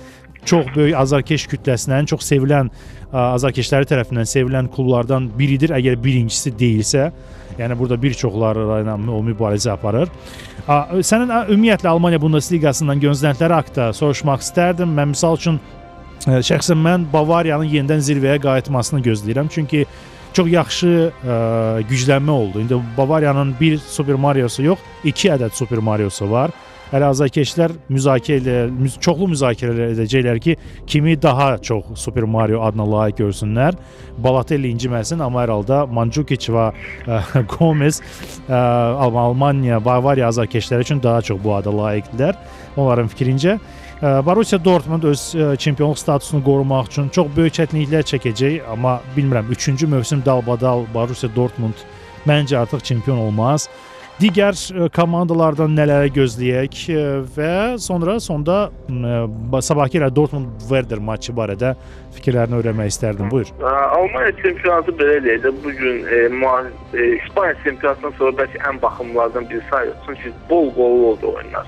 çox 0.48 0.66
böyük 0.76 0.96
azarkeş 0.98 1.46
kütləsinə, 1.52 2.02
ən 2.02 2.09
çox 2.11 2.24
sevilən 2.26 2.70
ə, 2.70 3.33
azarkeşləri 3.35 3.88
tərəfindən 3.90 4.28
sevilən 4.28 4.70
klublardan 4.72 5.28
biridir, 5.38 5.74
əgər 5.76 5.98
birincisi 6.02 6.52
deyilsə. 6.59 7.11
Yəni 7.59 7.76
burada 7.78 7.98
bir 8.00 8.14
çoxları 8.16 8.64
ilə 8.81 8.94
o 9.12 9.18
mübarizə 9.24 9.74
aparır. 9.74 10.09
Sənin 11.05 11.28
ümumiyyətlə 11.52 11.90
Almaniya 11.90 12.20
Bundesliqasından 12.22 13.02
gözləntiləri 13.02 13.59
haqqında 13.59 13.90
soruşmaq 13.98 14.40
istərdim. 14.40 14.94
Mən 14.96 15.12
misal 15.12 15.37
üçün 15.37 15.61
ə, 16.26 16.40
şəxsən 16.40 16.81
mən 16.81 17.07
Bavariyanın 17.12 17.68
yenidən 17.68 18.02
zirvəyə 18.09 18.40
qayıtmasını 18.42 19.02
gözləyirəm. 19.05 19.52
Çünki 19.52 19.85
çox 20.33 20.48
yaxşı 20.48 20.92
ə, 21.12 21.38
güclənmə 21.90 22.31
oldu. 22.31 22.64
İndi 22.64 22.81
Bavariyanın 22.96 23.55
bir 23.61 23.78
Super 23.78 24.14
Mario'su 24.14 24.64
yox, 24.70 24.78
2 25.05 25.35
ədəd 25.37 25.59
Super 25.59 25.78
Mario'su 25.78 26.31
var. 26.31 26.57
Hələ 26.92 27.09
azarkeşlər 27.09 27.72
müzakirə 27.88 28.57
çoxlu 29.00 29.31
müzakirələr 29.33 29.94
edəcəklər 29.94 30.40
ki, 30.44 30.57
kimi 30.87 31.14
daha 31.22 31.55
çox 31.57 31.94
Super 31.96 32.26
Mario 32.28 32.61
adına 32.66 32.85
layiq 32.85 33.22
görsünlər. 33.22 33.78
Balatelli 34.20 34.68
inciməsin, 34.74 35.22
amma 35.24 35.46
hər 35.46 35.55
halda 35.55 35.87
Mandzukic 35.88 36.50
və 36.52 36.66
ə, 37.09 37.22
Gomez 37.55 38.02
ə, 38.44 38.59
Almaniya, 39.09 39.81
Bavariya 39.85 40.28
azarkeşləri 40.28 40.85
üçün 40.85 41.00
daha 41.02 41.22
çox 41.24 41.40
bu 41.44 41.55
ada 41.57 41.72
layiqdirlər. 41.72 42.37
Onların 42.76 43.09
fikrincə 43.12 43.57
Ə, 44.02 44.16
Borussia 44.26 44.59
Dortmund 44.59 45.05
öz 45.07 45.20
çempionluq 45.62 45.98
statusunu 46.00 46.42
qorumaq 46.42 46.88
üçün 46.90 47.09
çox 47.14 47.28
böyük 47.37 47.55
çətinliklər 47.61 48.02
çəkəcək, 48.11 48.57
amma 48.72 48.96
bilmirəm 49.14 49.52
3-cü 49.55 49.87
mövsüm 49.87 50.24
dalbadal 50.26 50.83
Borussia 50.94 51.31
Dortmund 51.37 51.85
məncə 52.26 52.59
artıq 52.59 52.83
çempion 52.83 53.18
olmaz. 53.22 53.68
Digər 54.22 54.54
ə, 54.54 54.87
komandalardan 54.94 55.72
nələrə 55.74 56.11
gözləyək 56.14 56.76
ə, 56.94 57.04
və 57.35 57.54
sonra 57.82 58.20
sonda 58.22 58.68
ə, 58.70 59.62
sabahkı 59.66 59.98
ilə 59.98 60.12
Dortmund 60.14 60.62
Werder 60.68 61.00
matçı 61.02 61.35
barədə 61.35 61.72
fikirlərini 62.14 62.61
öyrənmək 62.61 62.92
istərdim. 62.92 63.32
Buyur. 63.32 63.50
Almaniya 63.66 64.37
çempionatı 64.38 64.94
belə 65.00 65.16
deyək 65.24 65.40
də 65.46 65.52
bu 65.64 65.72
gün 65.80 66.06
e, 66.06 66.20
e, 66.94 67.08
İspaniya 67.16 67.56
çempionatından 67.64 68.14
sonra 68.20 68.37
bəlkə 68.42 68.61
ən 68.68 68.78
baxımlardan 68.82 69.48
biri 69.50 69.62
sayılır. 69.70 69.96
Çünki 70.06 70.32
bol 70.50 70.70
qollu 70.76 71.08
oldu 71.11 71.32
oyunlar. 71.32 71.66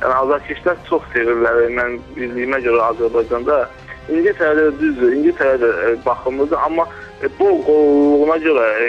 Yəni 0.00 0.16
azarkeşlər 0.22 0.80
çox 0.88 1.04
sevirlər. 1.12 1.60
Mən 1.76 1.98
bildiyimə 2.16 2.62
görə 2.64 2.86
Azərbaycanda 2.94 3.60
İngiltərədə 4.08 4.70
də 4.70 4.72
düzdür, 4.80 5.12
İngiltərədə 5.18 5.70
e, 5.84 5.92
baxımlıdır, 6.06 6.64
amma 6.64 6.88
e, 7.20 7.28
bol 7.36 7.60
qolluğuna 7.68 8.40
görə 8.46 8.66
e, 8.86 8.88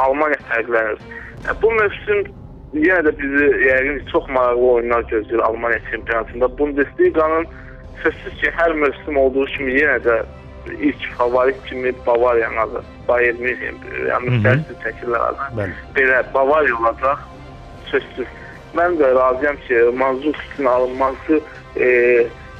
Almaniya 0.00 0.40
fərqlənir. 0.48 1.04
Bu 1.62 1.70
mövsüm 1.72 2.24
yenə 2.74 3.04
də 3.06 3.12
bizi 3.18 3.50
yəqin 3.66 4.00
çox 4.12 4.28
maraqlı 4.28 4.70
oyunlar 4.72 5.06
gözləyir 5.12 5.42
Almaniya 5.42 5.80
çempionatında. 5.90 6.58
Bundesliqanın 6.58 7.46
sözsüz 8.02 8.40
ki, 8.40 8.50
hər 8.58 8.74
mövsüm 8.74 9.16
olduğu 9.16 9.46
kimi 9.54 9.78
yenə 9.80 9.98
də 10.04 10.16
ilk 10.80 11.06
favorit 11.18 11.64
kimi 11.66 11.92
Bavariyanın 12.06 12.56
adı. 12.56 12.82
Bayern 13.08 13.38
Münhen, 13.42 13.78
yəni 14.08 14.30
müstəsna 14.30 14.78
çəkirlər 14.84 15.26
adı. 15.30 15.68
Belə 15.94 16.22
Bavariya 16.34 16.76
olacaq 16.76 17.22
sözsüz. 17.90 18.32
Mən 18.76 18.98
də 19.00 19.14
razıyam 19.14 19.56
ki, 19.68 19.74
Manzukiçin 19.96 20.64
alınması, 20.64 21.40
e, 21.80 21.86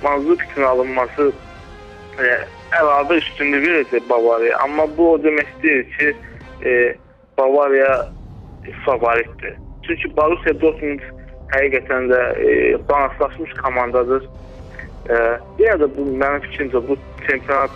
Manzukiçin 0.03 0.63
alınması 0.63 1.33
e, 2.23 2.37
əlavə 2.79 3.19
üstünlük 3.19 3.67
verəcək 3.67 4.09
Bavariya. 4.11 4.59
Amma 4.65 4.87
bu 4.97 5.11
o 5.13 5.19
demək 5.23 5.51
deyil 5.63 5.91
ki, 5.99 6.15
e, 6.65 6.95
Bavariya 7.39 8.07
favoritdir. 8.85 9.55
Çünki 9.87 10.17
Borussia 10.17 10.55
Dortmund 10.61 11.01
həqiqətən 11.55 12.09
də 12.11 12.21
e, 12.43 12.49
balanslaşmış 12.89 13.53
komandadır. 13.63 14.25
E, 15.11 15.17
yenə 15.63 15.77
də 15.83 15.91
bu 15.97 16.07
mənim 16.23 16.43
fikrimcə 16.47 16.83
bu 16.89 16.97
çempionat 17.27 17.71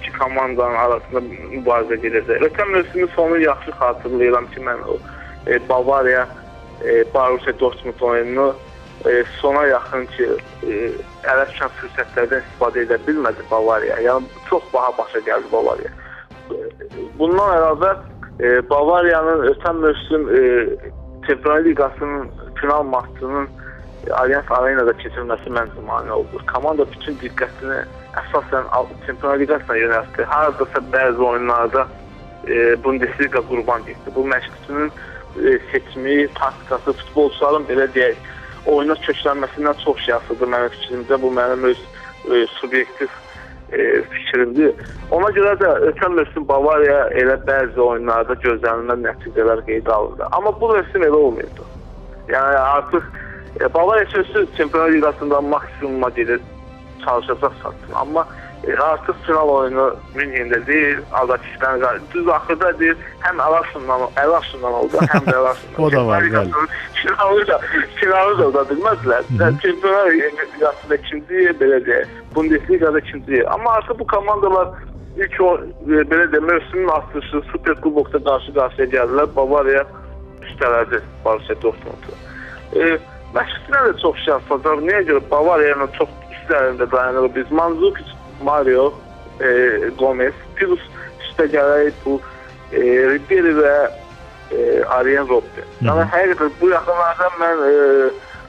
iki 0.00 0.12
komandanın 0.18 0.78
arasında 0.84 1.22
mübarizə 1.54 1.98
gedəcək. 2.04 2.46
Ötən 2.50 2.70
mövsümün 2.70 3.10
sonu 3.16 3.38
yaxşı 3.42 3.70
xatırlayıram 3.80 4.46
ki, 4.50 4.60
mən 4.68 4.84
o 4.86 4.98
e, 5.46 5.68
Bavariya 5.68 6.28
e, 6.84 7.14
Borussia 7.14 7.58
Dortmund 7.60 8.00
oyununu 8.00 8.54
e, 9.06 9.24
sona 9.40 9.66
yaxın 9.66 10.06
ki, 10.06 10.28
e, 10.62 10.90
ələ 11.26 11.46
düşən 11.50 11.72
fürsətlərdən 11.80 12.44
istifadə 12.44 12.84
edə 12.86 13.00
bilmədi 13.06 13.50
Bavariya. 13.50 13.98
Yəni 14.06 14.44
çox 14.50 14.62
baha 14.74 14.98
başa 14.98 15.24
gəldi 15.26 15.52
Bavariya. 15.52 15.90
E, 16.50 16.56
Bundan 17.18 17.56
əlavə 17.58 17.96
e, 18.40 18.70
Bavariyanın 18.70 19.46
ötən 19.52 19.76
mövsüm 19.76 20.28
e, 20.28 20.40
Çempionlar 21.26 21.64
Liqasının 21.64 22.28
final 22.60 22.82
maçının 22.82 23.48
e, 24.06 24.12
Allianz 24.12 24.50
Arenada 24.50 24.92
keçirilməsi 24.92 25.52
məncə 25.58 25.84
mane 25.86 26.12
oldu. 26.12 26.42
Komanda 26.52 26.86
bütün 26.92 27.18
diqqətini 27.22 27.82
əsasən 28.22 28.68
Al- 28.70 28.92
Çempionlar 29.06 29.38
Liqasına 29.40 29.76
yönəltdi. 29.76 30.24
Hardasa 30.24 30.82
bəzi 30.92 31.22
oyunlarda 31.30 31.86
e, 32.48 32.84
Bundesliga 32.84 33.40
qurban 33.40 33.84
getdi. 33.84 34.14
Bu 34.14 34.26
məşqçinin 34.28 34.90
e, 35.44 35.58
seçimi, 35.72 36.28
taktikası, 36.34 36.92
futbolçuların 36.92 37.68
belə 37.70 37.88
deyək, 37.94 38.16
oyuna 38.66 38.94
köklənməsindən 39.06 39.84
çox 39.84 40.00
şey 40.06 40.14
asılıdır 40.14 40.52
mənim 40.54 40.74
fikrimcə. 40.76 41.22
Bu 41.22 41.32
mənim 41.40 41.70
öz 41.70 41.80
e, 42.30 42.46
subyektiv 42.46 43.08
e, 43.72 44.02
fikrimdir. 44.02 44.74
Ona 45.10 45.30
görə 45.36 45.54
də 45.60 45.70
ötən 45.90 46.16
mövsüm 46.18 46.48
Bavariya 46.48 47.00
elə 47.20 47.36
bəzi 47.48 47.80
oyunlarda 47.82 48.36
gözlənilməz 48.44 49.04
nəticələr 49.06 49.62
qeydə 49.68 49.92
alındı. 49.92 50.28
Amma 50.32 50.52
bu 50.60 50.72
mövsüm 50.74 51.06
elə 51.08 51.22
olmayıb. 51.28 51.62
Yəni 52.28 52.58
artıq 52.62 53.02
e, 53.60 53.74
Bavariya 53.74 54.06
sözsüz 54.06 54.56
Çempionlar 54.56 54.92
Liqasında 54.92 55.40
maksimuma 55.40 56.08
gedir 56.08 56.40
çalışacaq 57.04 57.52
satsın. 57.62 57.94
Amma 57.94 58.22
e, 58.22 58.45
artıq 58.74 59.14
final 59.26 59.48
oyunu 59.48 59.86
Münhendə 60.14 60.58
deyil, 60.66 60.98
Azərbaycan. 61.12 62.00
Düz 62.14 62.28
axırda 62.28 62.72
deyil, 62.80 62.96
həm 63.22 63.38
Əlaşundan, 63.44 64.06
Əlaşundan 64.22 64.78
oldu, 64.80 65.02
həm 65.12 65.28
də 65.28 65.36
Əlaşundan. 65.40 65.78
O 65.84 65.90
da 65.92 66.06
var, 66.06 66.26
bəli. 66.34 66.66
Finalı 66.96 67.46
da, 67.46 67.60
finalı 68.00 68.38
da 68.38 68.48
uza 68.48 68.64
bilmədilər. 68.72 69.30
Yəni 69.38 69.62
Çempionlar 69.62 70.10
Liqasında 70.10 70.98
ikinci, 71.02 71.46
belə 71.62 71.80
deyək, 71.86 72.18
Bundesliqada 72.34 73.04
ikinci. 73.04 73.46
Amma 73.48 73.78
artıq 73.78 73.98
bu 73.98 74.06
komandalar 74.06 74.68
ilk 75.16 75.40
o 75.40 75.52
e, 75.62 76.02
belə 76.10 76.26
də 76.34 76.40
mövsümün 76.40 76.88
açılışı 76.88 77.42
Super 77.52 77.80
Kubokda 77.80 78.18
qarşı-qarşıya 78.18 78.90
gəldilər. 78.96 79.30
Bavariya 79.36 79.86
üstələdi 80.42 81.02
Borussia 81.24 81.56
Dortmundu. 81.62 82.18
E, 82.74 82.98
Məşqçilə 83.36 83.80
də 83.88 83.96
çox 84.02 84.26
yapacaq. 84.26 84.82
Niyə 84.84 85.02
görə 85.08 85.22
Bavariya 85.30 85.76
ilə 85.76 85.88
çox 85.98 86.12
üstlərində 86.34 86.90
dayanır 86.92 87.30
biz. 87.34 87.50
Mandzukic, 87.50 88.12
Mario, 88.42 88.92
e, 89.40 89.50
Gomez, 89.98 90.34
gələrək 91.38 91.92
bu 92.04 92.20
e, 92.72 92.80
Ribery 93.12 93.52
və 93.58 93.74
e, 94.52 94.60
Arjen 94.96 95.28
Robben. 95.28 95.68
Yəni 95.84 96.06
həqiqətən 96.12 96.54
bu 96.60 96.70
yaxınlarda 96.72 97.28
mən 97.42 97.64
e, 97.66 97.74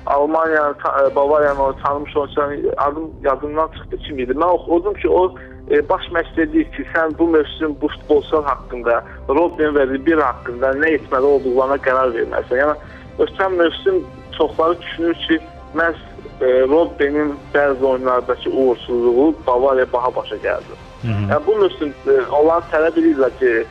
Almaniya, 0.08 0.73
ta- 0.84 0.95
e, 1.04 1.15
Bavariyanın 1.15 1.60
o 1.60 1.73
tanınmış 1.73 2.17
oyunçuların 2.17 2.71
adım 2.78 3.12
yadımdan 3.23 3.67
çıxdı 3.67 3.97
kim 3.97 4.19
idi. 4.19 4.32
Mən 4.32 4.54
oxudum 4.56 4.93
ki, 4.93 5.10
o 5.10 5.36
e, 5.71 5.89
baş 5.89 6.06
məşqçi 6.15 6.71
ki, 6.71 6.86
sən 6.93 7.17
bu 7.19 7.28
mövsüm 7.28 7.76
bu 7.82 7.88
futbolçular 7.88 8.45
haqqında, 8.45 9.04
Robben 9.30 9.76
və 9.76 9.89
Ribery 9.93 10.21
haqqında 10.21 10.71
nə 10.84 10.93
etməli 10.97 11.28
olduqlarına 11.34 11.78
qərar 11.88 12.13
verməlisən. 12.15 12.62
Yəni 12.63 12.76
ötən 13.19 13.58
mövsüm 13.60 14.04
çoxları 14.38 14.82
düşünür 14.82 15.13
ki, 15.28 15.39
məhz 15.76 16.00
e, 16.41 16.45
Robbenin 16.45 17.36
bəzi 17.54 17.86
oyunlardakı 17.86 18.50
uğursuzluğu 18.50 19.36
Bavariya 19.47 19.93
baha 19.93 20.15
başa 20.15 20.36
gəldi. 20.36 20.73
Hı 21.02 21.08
-hı. 21.08 21.32
Yəni 21.32 21.47
bu 21.47 21.56
mövsüm 21.56 21.93
e, 22.08 22.21
onlar 22.32 22.63
tələb 22.71 22.95
edirlər 23.00 23.32
ki, 23.39 23.65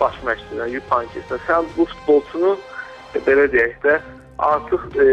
baş 0.00 0.14
məşqçidən 0.26 0.68
Yupan. 0.68 1.04
Sən 1.48 1.64
bu 1.76 1.84
futbolçunu 1.84 2.56
e, 3.14 3.18
belə 3.26 3.46
deyək 3.52 3.74
də 3.84 4.00
artıq 4.38 4.82
e, 5.04 5.06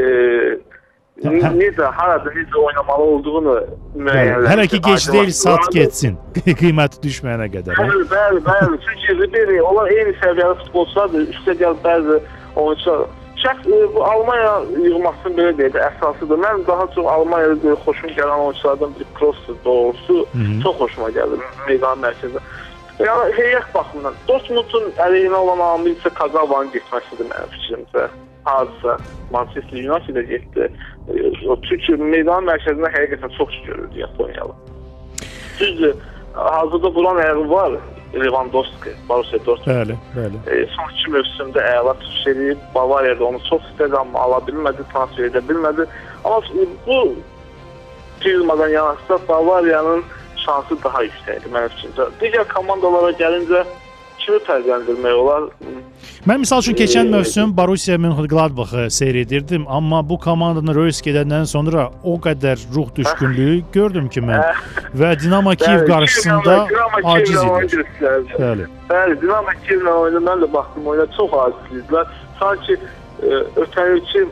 necə, 1.24 1.84
harada 1.84 2.30
necə 2.32 2.58
oynamalı 2.58 3.04
olduğunu 3.04 3.56
müəyyənləşdir. 3.96 4.50
Hələ 4.52 4.68
ki 4.68 4.82
gec 4.88 5.08
deyil, 5.14 5.32
sat 5.32 5.72
getsin. 5.74 6.18
Qiyməti 6.62 7.02
düşməyənə 7.04 7.50
qədər. 7.56 7.80
Bəli, 7.80 8.06
bəli, 8.14 8.44
bəli. 8.48 8.80
Çünki 8.86 9.18
Ribery, 9.22 9.62
onlar 9.62 9.92
eyni 9.92 10.14
səviyyəli 10.24 10.60
futbolçulardır. 10.64 11.28
Üstə 11.36 11.58
gəl 11.62 11.76
bəzi 11.84 12.20
oyunçular. 12.56 13.08
Şəxs 13.44 13.68
e, 13.72 13.78
bu 13.96 14.04
Almaniya 14.04 14.54
yığmasının 14.84 15.36
belə 15.38 15.52
deyək 15.60 15.76
də 15.76 15.84
əsasıdır. 15.90 16.40
Mən 16.44 16.66
daha 16.68 16.88
çox 16.96 17.06
Almaniyada 17.08 17.76
xoşum 17.86 18.10
gələn 18.18 18.40
oyunçulardan 18.46 18.96
biri 18.96 19.08
Kroosdur 19.20 19.56
doğrusu. 19.66 20.16
hı. 20.34 20.62
Çox 20.64 20.76
xoşuma 20.82 21.10
gəldi 21.18 21.40
meydan 21.68 22.02
mərkəzində. 22.06 22.42
Yəni 23.00 23.36
heyət 23.38 23.68
baxımından 23.76 24.16
Dortmundun 24.28 24.90
əleyhinə 25.06 25.38
olan 25.44 25.62
amil 25.74 25.94
isə 25.96 26.10
Kazalvanın 26.20 26.72
getməsidir 26.76 27.30
mənim 27.32 27.54
fikrimcə. 27.56 28.10
Hadisə 28.50 28.98
Manchester 29.32 29.78
United-ə 29.88 30.24
getdi. 30.34 30.68
E, 31.14 31.48
O 31.48 31.56
çünki 31.70 31.96
meydan 31.96 32.44
mərkəzində 32.50 32.92
həqiqətən 32.98 33.38
çox 33.38 33.50
iş 33.56 33.62
görürdü 33.68 34.00
Yaponiyalı. 34.00 34.54
Düzdür, 35.60 35.96
hazırda 36.34 36.96
bulan 36.96 37.16
ayağı 37.16 37.50
var 37.50 37.72
Lewandowski, 38.14 38.94
Borussia 39.10 39.40
Dortmund. 39.46 39.70
Bəli, 39.70 39.98
bəli. 40.16 40.40
E, 40.50 40.66
son 40.76 40.94
iki 40.94 41.12
mövsümdə 41.14 41.66
əla 41.78 41.96
çıxış 42.02 42.28
edib, 42.34 42.62
Bavariyada 42.76 43.26
onu 43.26 43.42
çox 43.50 43.66
istədi, 43.72 43.98
amma 44.00 44.24
ala 44.26 44.40
bilmədi, 44.48 44.86
transfer 44.94 45.30
edə 45.30 45.44
bilmədi. 45.50 45.86
Amma 46.24 46.66
bu 46.88 47.00
prizmadan 48.20 48.70
yanaşsa 48.70 49.20
Bavariyanın 49.28 50.04
şansı 50.46 50.78
daha 50.84 51.04
yüksəkdir 51.04 51.54
mənim 51.54 51.72
fikrimcə. 51.76 52.10
Digər 52.22 52.48
komandalara 52.54 53.12
gəlincə 53.22 53.64
kimi 54.30 54.40
fərqləndirmək 54.46 55.18
olar? 55.18 55.48
Mən 56.30 56.42
misal 56.44 56.62
üçün 56.62 56.76
keçən 56.78 57.10
mövsüm 57.14 57.54
Borussia 57.58 57.98
Mönchengladbach-ı 57.98 58.90
seyr 58.92 59.16
edirdim, 59.24 59.66
amma 59.68 60.02
bu 60.10 60.20
komandanın 60.20 60.76
röys 60.76 61.02
gedəndən 61.06 61.48
sonra 61.50 61.90
o 62.04 62.18
qədər 62.22 62.62
ruh 62.76 62.92
düşkünlüyü 62.96 63.64
gördüm 63.74 64.10
ki 64.10 64.22
mən 64.28 64.44
və 65.00 65.14
Dinamo 65.24 65.56
Kiyev 65.56 65.88
qarşısında 65.88 66.58
aciz 67.04 67.42
idi. 67.44 67.86
Bəli. 68.38 68.68
Bəli, 68.92 69.18
Dinamo 69.22 69.56
Kiyevlə 69.66 69.96
oynadı. 70.04 70.24
Mən 70.30 70.46
də 70.46 70.54
baxdım 70.54 70.92
oyuna 70.94 71.08
çox 71.18 71.34
acizdirlər. 71.46 72.14
Sanki 72.40 72.78
e, 72.78 73.42
ötən 73.64 73.98
ilki 73.98 74.26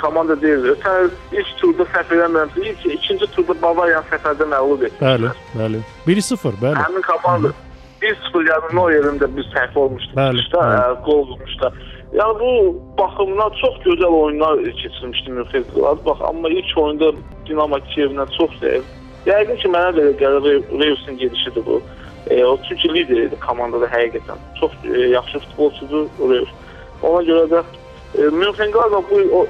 komanda 0.00 0.40
deyil. 0.40 0.72
Ötən 0.74 1.08
il 1.08 1.40
ilk 1.40 1.54
turda 1.60 1.86
səhv 1.94 2.12
eləmirəmsə, 2.16 2.66
ilk 2.72 2.90
ikinci 2.98 3.32
turda 3.34 3.56
Bavariyanı 3.62 4.12
səfərdə 4.12 4.46
məğlub 4.54 4.84
etdi. 4.88 5.00
Bəli, 5.02 5.32
bəli. 5.58 5.86
1-0, 6.06 6.60
bəli. 6.62 6.84
Həmin 6.84 7.06
komanda 7.08 7.56
1-0 8.02 8.48
yəni 8.50 8.80
o 8.80 8.88
yerində 8.92 9.28
bir 9.36 9.46
səhv 9.54 9.78
olmuşdu. 9.78 10.12
Bəli, 10.16 10.42
İşte, 10.44 10.56
bəli. 10.56 10.78
ə, 10.78 11.00
qol 11.06 11.22
vurmuşdu. 11.30 11.70
Yəni 12.18 12.34
bu 12.40 12.52
baxımdan 12.98 13.50
çox 13.60 13.74
gözəl 13.84 14.14
oyunlar 14.22 14.62
keçirmişdi 14.82 15.30
Mönchengladbach, 15.30 16.20
amma 16.28 16.48
ilk 16.48 16.78
oyunda 16.78 17.12
Dinamo 17.48 17.76
Kiyevlə 17.90 18.24
çox 18.38 18.54
zəif. 18.62 18.86
Yəqin 19.26 19.58
ki, 19.60 19.68
mənə 19.74 19.90
də 19.96 20.04
elə 20.06 20.14
gəlir 20.22 20.62
Reusin 20.80 21.18
gedişidir 21.18 21.66
bu. 21.66 21.82
E, 22.30 22.44
o 22.44 22.58
çünki 22.68 22.88
lider 22.94 23.22
idi 23.26 23.36
komandada 23.40 23.86
həqiqətən. 23.92 24.38
Çox 24.60 24.72
e, 24.94 24.98
yaxşı 25.16 25.38
futbolçudur 25.44 26.06
Reus. 26.30 26.50
Ona 27.02 27.22
görə 27.28 27.44
də 27.52 27.62
e, 28.18 28.22
Mönchengladbach 28.42 29.10
bu 29.10 29.22
o 29.40 29.46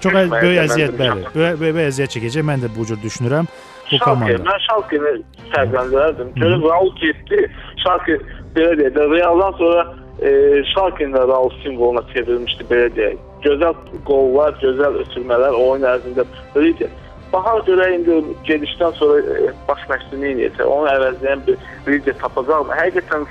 Çox 0.00 0.12
Düşməyəcək, 0.12 0.42
böyük 0.42 0.58
mən 0.58 0.64
əziyyət, 0.68 0.90
də 0.92 0.98
bəli. 1.00 1.22
düşünürəm. 1.24 1.34
Böyük, 1.34 1.60
böyük 1.60 1.76
əziyyət 1.90 2.14
çəkəcək. 2.16 2.44
Mən 2.50 2.62
də 2.66 2.68
bu 2.76 2.84
cür 2.86 2.98
düşünürəm 3.02 3.46
bu 3.92 3.96
Şalke, 3.96 4.04
komanda. 4.04 4.50
mən 4.50 4.60
Şalke'ni 4.68 5.12
fərqləndirərdim. 5.52 6.34
Görə 6.40 6.58
Raul 6.62 6.92
getdi. 7.00 7.46
Şalke 7.84 8.18
belə 8.56 8.76
deyək 8.80 8.94
də 8.96 9.08
Realdan 9.14 9.52
sonra 9.60 9.86
e, 10.22 10.30
Şalke'nin 10.74 11.14
də 11.16 11.28
Raul 11.28 11.50
simvoluna 11.62 12.02
çevrilmişdi 12.12 12.68
belə 12.70 12.88
deyək. 12.96 13.18
Gözəl 13.46 13.74
qollar, 14.08 14.56
gözəl 14.62 15.02
ötürmələr 15.04 15.58
oyun 15.60 15.86
ərzində 15.92 16.24
lider. 16.56 16.90
Bahar 17.32 17.60
görə 17.66 17.88
indi 17.94 18.20
gedişdən 18.48 18.94
sonra 18.98 19.20
e, 19.20 19.52
baş 19.68 19.86
məşqçini 19.90 20.32
eləyəcək. 20.32 20.64
Onu 20.64 20.90
əvəzləyən 20.94 21.46
bir 21.46 21.56
lider 21.92 22.18
tapacaq. 22.22 22.70
Həqiqətən 22.80 23.26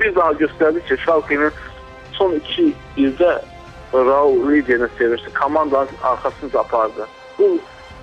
bir 0.00 0.14
daha 0.14 0.32
göstərdi 0.42 0.84
ki, 0.88 0.96
Şalke'nin 1.04 1.52
son 2.18 2.34
2 2.34 2.72
ildə 2.96 3.38
Raul 3.94 4.50
liderini 4.50 4.88
sevirdi. 4.98 5.34
Komandanın 5.34 5.88
arxasınca 6.02 6.60
apardı. 6.60 7.06
Bu 7.38 7.58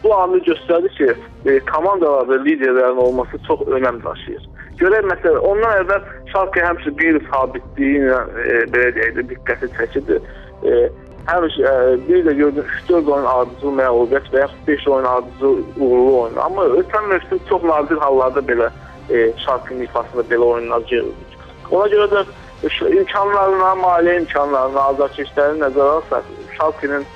bu 0.06 0.14
amil 0.16 0.44
göstərdi 0.46 0.92
ki, 0.98 1.08
e, 1.46 1.60
komandalarda 1.72 2.38
liderlərin 2.46 3.02
olması 3.08 3.40
çox 3.48 3.66
önəm 3.78 4.04
daşıyır. 4.06 4.46
Görək 4.80 5.08
məsələn, 5.12 5.42
ondan 5.50 5.82
əvvəl 5.82 6.06
Şalke 6.34 6.64
həmişə 6.64 6.92
qeyri-sabitliyi 7.00 8.00
ilə 8.04 8.22
e, 8.44 8.56
belə 8.74 8.94
deyək 8.98 9.18
də 9.18 9.28
diqqəti 9.32 9.70
çəkirdi. 9.78 10.22
E, 10.68 10.80
həmişə 11.30 11.74
e, 11.74 12.00
bir 12.08 12.26
də 12.28 12.34
gördüm 12.42 12.72
3-4 12.90 13.12
oyun 13.16 13.30
ardıcıl 13.34 13.78
məğlubiyyət 13.82 14.32
və 14.34 14.42
yaxud 14.44 14.68
5 14.68 14.88
oyun 14.96 15.08
ardıcıl 15.12 15.62
uğurlu 15.80 16.18
oyun. 16.22 16.42
Amma 16.48 16.66
ötən 16.82 17.08
mövsüm 17.12 17.40
çox 17.50 17.64
nadir 17.64 18.04
hallarda 18.04 18.44
belə 18.52 18.70
e, 19.10 19.32
Şalke'nin 19.46 19.88
ifasında 19.88 20.28
belə 20.32 20.52
oyunlar 20.54 20.82
görürdük. 20.90 21.40
Ona 21.72 21.88
görə 21.94 22.10
də 22.14 22.26
imkanlarına, 23.00 23.72
maliyyə 23.82 24.22
imkanlarına, 24.24 24.88
azarkeşlərini 24.92 25.64
nəzərə 25.64 26.00
alsaq, 26.00 26.30
Şalke'nin 26.58 27.08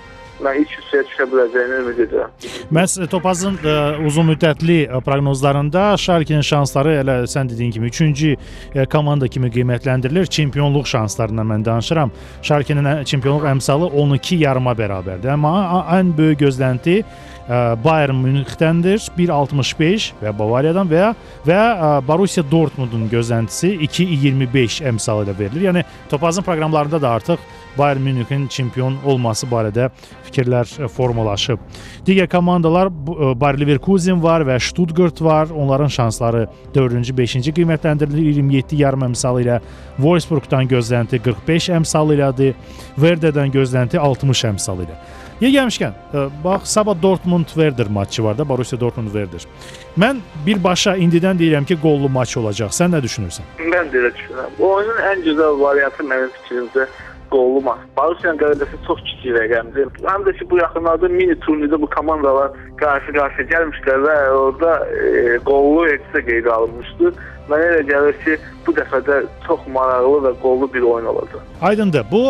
mən 0.43 0.59
ilk 0.61 0.73
hissəyə 0.77 1.05
düşə 1.07 1.27
biləcəyini 1.31 1.79
ümid 1.83 2.01
edirəm. 2.05 2.33
Məhz 2.75 2.97
Topazın 3.11 3.57
ə, 3.59 3.75
uzun 4.07 4.29
müddətli 4.31 4.79
ə, 4.87 5.01
proqnozlarında 5.05 5.85
Şalkenin 5.99 6.45
şansları 6.45 6.95
elə 7.01 7.17
sən 7.29 7.49
dediyin 7.51 7.73
kimi 7.75 7.91
3-cü 7.91 8.35
ə, 8.35 8.85
komanda 8.91 9.27
kimi 9.27 9.51
qiymətləndirilir. 9.53 10.29
Çempionluq 10.39 10.87
şanslarından 10.89 11.51
mən 11.53 11.65
danışıram. 11.65 12.13
Şalkenin 12.41 13.03
çempionluq 13.03 13.49
əmsalı 13.55 13.91
12 14.03 14.41
yarıma 14.45 14.75
bərabərdir. 14.79 15.33
Amma 15.33 15.85
ən 15.97 16.13
böyük 16.17 16.43
gözlənti 16.45 17.01
ə, 17.01 17.61
Bayern 17.83 18.21
Münixdəndir 18.23 19.01
1.65 19.17 20.11
və 20.23 20.33
Bavariyadan 20.39 20.89
və 20.89 21.13
və 21.47 21.59
ə, 21.59 21.93
Borussia 22.07 22.45
Dortmundun 22.51 23.07
gözləntisi 23.11 23.75
2.25 23.87 24.83
əmsalı 24.93 25.27
ilə 25.27 25.39
verilir. 25.39 25.69
Yəni 25.69 25.85
Topazın 26.09 26.45
proqramlarında 26.47 27.01
da 27.01 27.17
artıq 27.19 27.49
Bayern 27.79 28.01
Münixin 28.03 28.47
çempion 28.51 28.97
olması 29.05 29.47
barədə 29.49 29.89
fikirlər 30.27 30.67
ə, 30.83 30.89
formalaşıb. 30.91 31.61
Digər 32.07 32.27
komandalar 32.31 32.89
ə, 32.91 33.31
Bayer 33.39 33.59
Leverkusen 33.61 34.19
var 34.23 34.43
və 34.47 34.59
Stuttgart 34.59 35.21
var. 35.21 35.53
Onların 35.55 35.87
şansları 35.87 36.47
4-cü, 36.75 37.15
5-ci 37.15 37.55
qiymətləndirilir 37.55 38.29
27 38.33 38.83
yarım 38.83 39.07
əmsalı 39.09 39.45
ilə. 39.45 39.61
Wolfsburgdan 39.97 40.67
gözlənti 40.69 41.21
45 41.23 41.71
əmsalı 41.79 42.19
ilədir. 42.19 42.53
Werderdən 42.99 43.55
gözlənti 43.55 43.99
60 43.99 44.45
əmsalı 44.53 44.87
ilə. 44.87 44.99
Yer 45.39 45.53
gəlmişkən, 45.53 45.93
ə, 46.11 46.25
bax 46.43 46.67
sabah 46.67 46.97
Dortmund 47.01 47.53
Werder 47.55 47.87
matçı 47.87 48.23
var 48.23 48.37
da, 48.37 48.43
Borussia 48.49 48.79
Dortmund 48.79 49.13
Werder. 49.15 49.45
Mən 49.95 50.19
birbaşa 50.45 50.97
indidən 50.99 51.39
deyirəm 51.39 51.65
ki, 51.65 51.77
qollu 51.79 52.09
matç 52.11 52.35
olacaq. 52.41 52.73
Sən 52.75 52.91
nə 52.91 52.99
düşünürsən? 53.05 53.47
Mən 53.71 53.87
də 53.93 54.01
elə 54.01 54.11
düşünürəm. 54.17 54.57
Oyunun 54.59 54.99
ən 55.13 55.23
gözəl 55.23 55.61
variantı 55.61 56.03
mənim 56.11 56.33
fikrimcə 56.41 56.89
qollu 57.33 57.61
maç. 57.65 57.81
Borussia'nın 57.97 58.39
qələbəsi 58.41 58.79
çox 58.87 59.01
kiçik 59.07 59.35
rəqəmdir. 59.37 59.89
Həm 60.05 60.25
də 60.27 60.35
ki 60.39 60.49
bu 60.51 60.59
yaxınlarda 60.61 61.09
mini 61.13 61.35
turnirdə 61.45 61.81
bu 61.81 61.89
komandalar 61.95 62.55
qarşı-qarşıya 62.81 63.47
gəlmişlər 63.53 64.05
və 64.05 64.15
orada 64.43 64.71
e, 64.87 65.37
qollu 65.49 65.87
eksisə 65.95 66.25
qeydə 66.29 66.49
alınmışdı. 66.57 67.13
Mənə 67.49 67.65
elə 67.73 67.83
gəlir 67.87 68.17
ki, 68.23 68.35
bu 68.65 68.73
dəfə 68.77 68.99
də 69.07 69.15
çox 69.47 69.63
maraqlı 69.73 70.17
və 70.27 70.31
qollu 70.43 70.67
bir 70.73 70.83
oyun 70.85 71.07
olacaq. 71.09 71.41
Aydındır. 71.65 72.03
Bu 72.11 72.21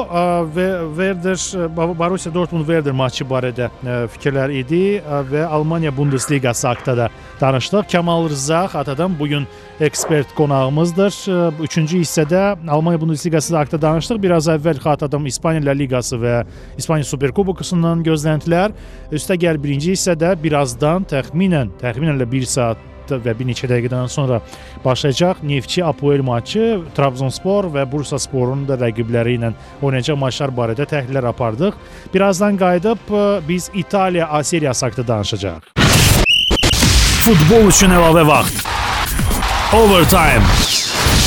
və 0.56 0.68
Werder 0.96 1.40
Ba- 1.76 1.90
Borussia 2.00 2.32
Dortmund 2.34 2.66
Werder 2.70 2.96
matçı 2.96 3.26
barədə 3.28 3.68
ə, 3.84 3.98
fikirlər 4.14 4.54
idi 4.62 5.02
və 5.32 5.44
Almaniya 5.46 5.92
Bundesligası 5.98 6.68
haqqında 6.68 6.98
da 6.98 7.10
danışdıq. 7.42 7.90
Kamal 7.92 8.30
Rza 8.30 8.60
Atadan 8.74 9.20
bu 9.20 9.28
gün 9.28 9.48
ekspert 9.80 10.32
qonağımızdır. 10.36 11.12
Ə, 11.12 11.52
bu 11.60 11.68
Üçüncü 11.68 12.00
hissədə 12.00 12.56
Almaniya 12.70 13.02
Bundesligası 13.02 13.58
haqqında 13.58 13.82
danışdıq. 13.82 14.22
Biraz 14.24 14.48
əvvəl 14.48 14.80
Atadan 14.90 15.26
İspaniya 15.26 15.66
La 15.66 15.76
Liqası 15.76 16.16
və 16.16 16.44
İspaniya 16.78 17.04
Superkubokusundan 17.12 18.04
gözləntilər. 18.08 18.72
Üstəgəl 19.12 19.60
birinci 19.64 19.98
hissədə 19.98 20.38
birazdan 20.44 21.04
təxminən 21.12 21.76
təxminən 21.82 22.16
elə 22.16 22.32
1 22.32 22.46
saat 22.56 22.78
və 23.18 23.34
bir 23.40 23.50
neçə 23.50 23.70
dəqiqədən 23.72 24.08
sonra 24.12 24.42
başlayacaq 24.86 25.42
Neftçi 25.44 25.84
Apoel 25.86 26.22
matçı, 26.26 26.82
Trabzonspor 26.96 27.72
və 27.74 27.86
Bursasporun 27.92 28.68
da 28.70 28.78
rəqibləri 28.80 29.38
ilə 29.40 29.54
oynayacaq 29.82 30.20
maçlar 30.20 30.54
barədə 30.56 30.86
təhlillər 30.90 31.32
apardıq. 31.34 31.78
Birazdan 32.14 32.60
qayıdıb 32.62 33.10
ə, 33.10 33.26
biz 33.48 33.72
İtaliya 33.74 34.30
A 34.30 34.44
seriyası 34.44 34.86
haqqında 34.86 35.08
danışacağıq. 35.08 35.74
Futbol 37.26 37.68
üçün 37.74 37.92
əlavə 37.94 38.26
vaxt. 38.28 38.64
Overtime. 39.76 40.46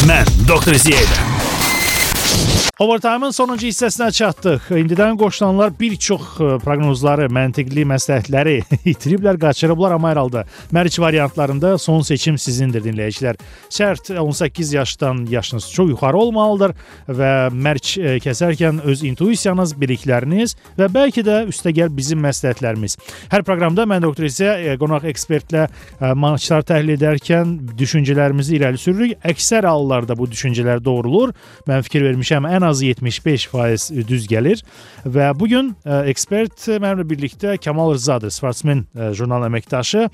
Mən 0.08 0.26
Dr. 0.48 0.74
Ziyədə. 0.82 2.51
Overtime-ın 2.82 3.30
sonuncu 3.30 3.66
hissəsinə 3.68 4.06
çatdıq. 4.16 4.68
İndidən 4.80 5.18
qoşulanlar 5.20 5.74
bir 5.78 5.92
çox 6.00 6.22
ə, 6.40 6.46
proqnozları, 6.64 7.26
məntiqli 7.28 7.82
məsləhətləri 7.90 8.54
itiriblər, 8.92 9.36
qaçırıblar, 9.42 9.92
amma 9.98 10.12
hər 10.12 10.20
halda 10.22 10.44
mərc 10.72 10.96
variantlarında 11.02 11.76
son 11.78 12.00
seçim 12.06 12.38
sizindir 12.40 12.82
dinləyicilər. 12.86 13.36
Şərt 13.70 14.08
18 14.18 14.72
yaşdan 14.72 15.24
yaşınız 15.30 15.68
çox 15.74 15.90
yuxarı 15.92 16.18
olmalıdır 16.24 16.74
və 17.20 17.32
mərc 17.52 17.92
ə, 17.98 18.14
kəsərkən 18.24 18.80
öz 18.88 19.04
intuisiyanız, 19.10 19.74
bilikləriniz 19.82 20.56
və 20.78 20.88
bəlkə 20.96 21.26
də 21.28 21.42
üstəgəl 21.52 21.92
bizim 21.92 22.24
məsləhətlərimiz. 22.24 22.96
Hər 23.34 23.46
proqramda 23.46 23.86
mən 23.90 24.06
doktor 24.06 24.30
isə 24.30 24.54
ə, 24.54 24.78
qonaq 24.80 25.10
ekspertlə 25.12 25.66
ə, 25.66 26.14
maçlar 26.14 26.64
təhlil 26.72 26.94
edərkən 26.96 27.58
düşüncələrimizi 27.78 28.56
irəli 28.58 28.80
sürürük. 28.80 29.18
Əksər 29.34 29.68
hallarda 29.68 30.16
bu 30.16 30.30
düşüncələr 30.30 30.82
doğrulur. 30.82 31.36
Mən 31.68 31.84
fikir 31.86 32.08
vermişəm, 32.10 32.51
ən 32.52 32.66
azı 32.68 32.92
75% 32.92 34.08
düz 34.08 34.26
gəlir 34.30 34.62
və 35.04 35.30
bu 35.38 35.48
gün 35.50 35.72
ekspert 36.08 36.68
mənimlə 36.68 37.06
birlikdə 37.08 37.56
Kamal 37.62 37.94
Rzadır, 37.96 38.30
sportsmen 38.30 38.84
jurnal 39.16 39.48
əməkdaşı. 39.48 40.08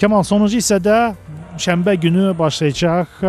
Kamal 0.00 0.26
sonuncu 0.28 0.60
hissədə 0.60 0.98
şənbə 1.58 1.96
günü 2.04 2.34
başlayacaq 2.38 3.24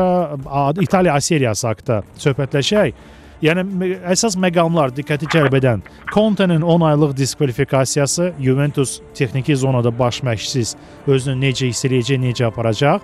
İtaliya 0.84 1.16
A 1.16 1.22
seriyası 1.22 1.72
haqqında 1.72 2.04
söhbətləşək. 2.20 2.94
Yəni 3.40 3.64
əsas 4.12 4.36
məqamlar 4.36 4.92
diqqəti 4.92 5.30
cəlb 5.32 5.54
edən 5.56 5.80
Conte'nin 6.12 6.60
10 6.60 6.82
aylıq 6.90 7.14
diskvalifikasiyası, 7.18 8.34
Juventus 8.36 8.98
texniki 9.16 9.56
zonada 9.56 9.94
baş 10.00 10.20
məşqsiz 10.28 10.76
özünü 11.08 11.48
necə 11.48 11.70
hiss 11.70 11.88
edəcək, 11.88 12.20
necə 12.20 12.50
aparacaq. 12.50 13.00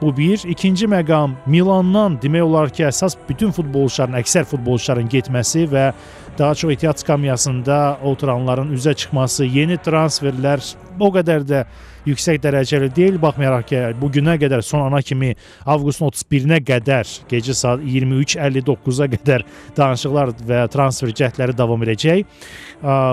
Bu 0.00 0.16
bir. 0.16 0.42
İkinci 0.48 0.86
məqam 0.86 1.36
Milandan 1.46 2.18
demək 2.22 2.42
olar 2.42 2.70
ki, 2.70 2.84
əsas 2.88 3.16
bütün 3.28 3.52
futbolçuların, 3.54 4.18
əksər 4.22 4.48
futbolçuların 4.50 5.08
getməsi 5.12 5.66
və 5.70 5.92
daha 6.38 6.54
çox 6.54 6.72
ehtiyat 6.72 7.00
skamyasında 7.00 7.98
oturanların 8.04 8.72
üzə 8.74 8.94
çıxması, 8.94 9.44
yeni 9.44 9.76
transferlər 9.76 10.62
o 11.00 11.10
qədər 11.12 11.44
də 11.46 11.64
yüksək 12.06 12.40
dərəcəli 12.42 12.88
deyil, 12.96 13.18
baxmayaraq 13.22 13.66
ki, 13.68 13.82
bu 14.00 14.10
günə 14.12 14.34
qədər 14.40 14.62
son 14.66 14.82
ana 14.86 15.02
kimi 15.02 15.34
avqustun 15.66 16.10
31-nə 16.10 16.58
qədər 16.66 17.12
gecə 17.30 17.54
saat 17.54 17.84
23:59-a 17.84 19.10
qədər 19.16 19.44
danışıqlar 19.76 20.34
və 20.48 20.64
transfer 20.72 21.12
cəhdləri 21.22 21.56
davam 21.58 21.82
edəcək. 21.86 22.24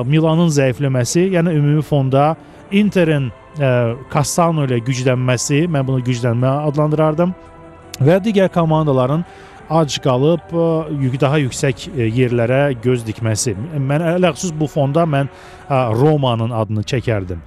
Milanın 0.10 0.50
zəifləməsi, 0.50 1.30
yəni 1.36 1.54
ümumi 1.60 1.86
fonda 1.86 2.36
Interin 2.72 3.32
Cassano 3.58 4.68
ilə 4.68 4.78
güclənməsi, 4.86 5.66
mən 5.72 5.88
bunu 5.88 6.04
güclənmə 6.06 6.52
adlandırardım 6.70 7.34
və 8.06 8.20
digər 8.24 8.52
komandaların 8.54 9.26
ac 9.70 9.98
qalıb 10.02 10.54
daha 11.22 11.38
yüksək 11.44 11.90
yerlərə 11.98 12.74
göz 12.84 13.04
dikməsi. 13.08 13.56
Mən 13.78 14.06
ələxüsus 14.16 14.54
bu 14.60 14.70
fonda 14.70 15.04
mən 15.10 15.28
Romanın 15.70 16.54
adını 16.56 16.86
çəkərdim. 16.90 17.42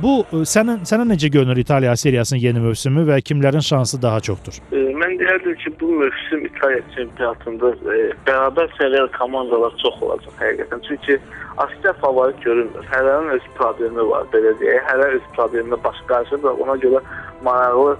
Bu 0.00 0.12
sənin 0.48 0.86
sənə 0.88 1.04
necə 1.10 1.28
görünür 1.28 1.58
İtaliya 1.60 1.96
seriyasının 1.96 2.40
yeni 2.40 2.60
mövsümü 2.64 3.04
və 3.10 3.20
kimlərin 3.20 3.62
şansı 3.62 4.02
daha 4.02 4.20
çoxdur? 4.20 4.62
Mən 4.72 4.89
deyərdim 5.20 5.54
ki, 5.62 5.72
bu 5.80 5.92
mövsüm 6.02 6.44
İtaliya 6.48 6.82
çempionatında 6.96 7.72
bərabər 8.26 8.70
səviyyəli 8.78 9.12
komandalar 9.18 9.74
çox 9.82 10.02
olacaq 10.06 10.42
həqiqətən. 10.42 10.84
Çünki 10.88 11.18
Astiya 11.60 11.92
favorit 12.00 12.38
görünmür. 12.44 12.86
Hərənin 12.92 13.34
öz 13.36 13.48
problemi 13.58 14.06
var, 14.10 14.24
belə 14.32 14.54
deyək. 14.62 14.86
Hərə 14.88 15.10
öz 15.18 15.26
probleminə 15.36 15.76
baş 15.84 15.98
qarşıdır 16.08 16.46
və 16.46 16.54
ona 16.64 16.76
görə 16.84 17.02
maraqlı 17.44 17.96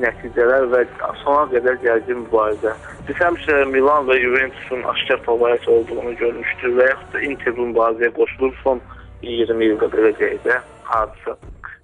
nəticələr 0.00 0.68
və 0.72 0.82
sona 1.22 1.44
qədər 1.52 1.76
gərgin 1.82 2.22
mübarizə. 2.24 2.72
Biz 3.08 3.18
həmişə 3.20 3.58
Milan 3.72 4.08
və 4.08 4.16
Juventusun 4.22 4.84
aşkar 4.94 5.20
favorit 5.26 5.68
olduğunu 5.68 6.14
görmüşdük 6.20 6.78
və 6.78 6.88
yaxud 6.88 7.16
da 7.16 7.24
Inter 7.28 7.58
mübarizəyə 7.58 8.14
qoşulur 8.16 8.54
son 8.62 8.80
20 9.22 9.68
ildə 9.68 9.90
belə 9.92 10.14
deyək 10.20 10.40
də 10.46 10.60
hadisə. 10.88 11.36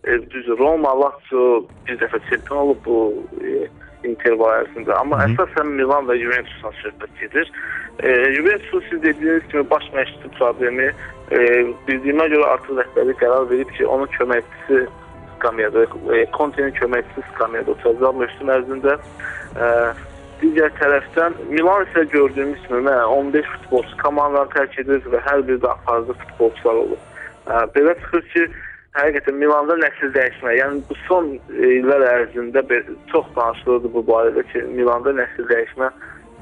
E, 0.04 0.16
düz 0.32 0.48
Roma, 0.58 0.94
Lazio 1.02 1.66
bir 1.86 2.00
dəfə 2.00 2.22
çempion 2.30 2.62
olub 2.64 2.80
bu 2.86 2.98
e, 3.44 3.66
Inter 4.08 4.36
barəsində, 4.40 4.94
amma 5.00 5.18
Hı 5.18 5.26
-hı. 5.26 5.34
əsasən 5.34 5.74
Milan 5.80 6.08
və 6.10 6.16
Juventusdan 6.22 6.74
söhbət 6.82 7.12
gedir. 7.20 7.52
E, 8.02 8.08
Juventus 8.34 8.84
siz 8.90 9.02
dediyiniz 9.02 9.42
kimi 9.50 9.70
baş 9.70 9.84
məşqçi 9.94 10.28
problemi 10.38 10.88
e, 11.30 11.38
bildiyimə 11.88 12.26
görə 12.34 12.46
artıq 12.54 12.80
rəhbərlik 12.80 13.18
qərar 13.22 13.50
verib 13.50 13.70
ki, 13.76 13.86
onun 13.86 14.06
köməkçisi 14.18 14.86
skamyada, 15.36 15.82
e, 16.14 16.26
Conte'nin 16.36 16.74
köməkçisi 16.80 17.24
skamyada 17.34 17.70
oturacaq 17.70 18.14
mövsüm 18.20 18.52
ərzində. 18.56 18.98
E, 19.64 19.66
digər 20.42 20.70
tərəfdən 20.78 21.34
Milan 21.50 21.84
isə 21.86 22.04
gördüyümüz 22.14 22.60
kimi 22.66 22.90
15 22.90 23.46
futbolçu 23.54 23.96
komandanı 24.02 24.50
tərk 24.54 24.80
edir 24.80 25.02
və 25.12 25.20
hər 25.26 25.42
birdə 25.48 25.68
aparıcı 25.74 26.14
futbolçular 26.22 26.74
olur. 26.84 27.00
E, 27.46 27.52
belə 27.74 27.94
çıxır 28.00 28.22
ki, 28.32 28.48
həqiqətən 28.96 29.36
Milanda 29.40 29.76
nəsil 29.82 30.12
dəyişmə, 30.14 30.54
yəni 30.58 30.82
bu 30.88 30.96
son 31.06 31.34
illər 31.52 32.04
ərzində 32.08 32.62
çox 33.12 33.26
danışılırdı 33.36 33.92
bu 33.94 34.04
barədə 34.08 34.44
ki, 34.52 34.62
Milanda 34.78 35.12
nəsil 35.18 35.48
dəyişmə 35.50 35.90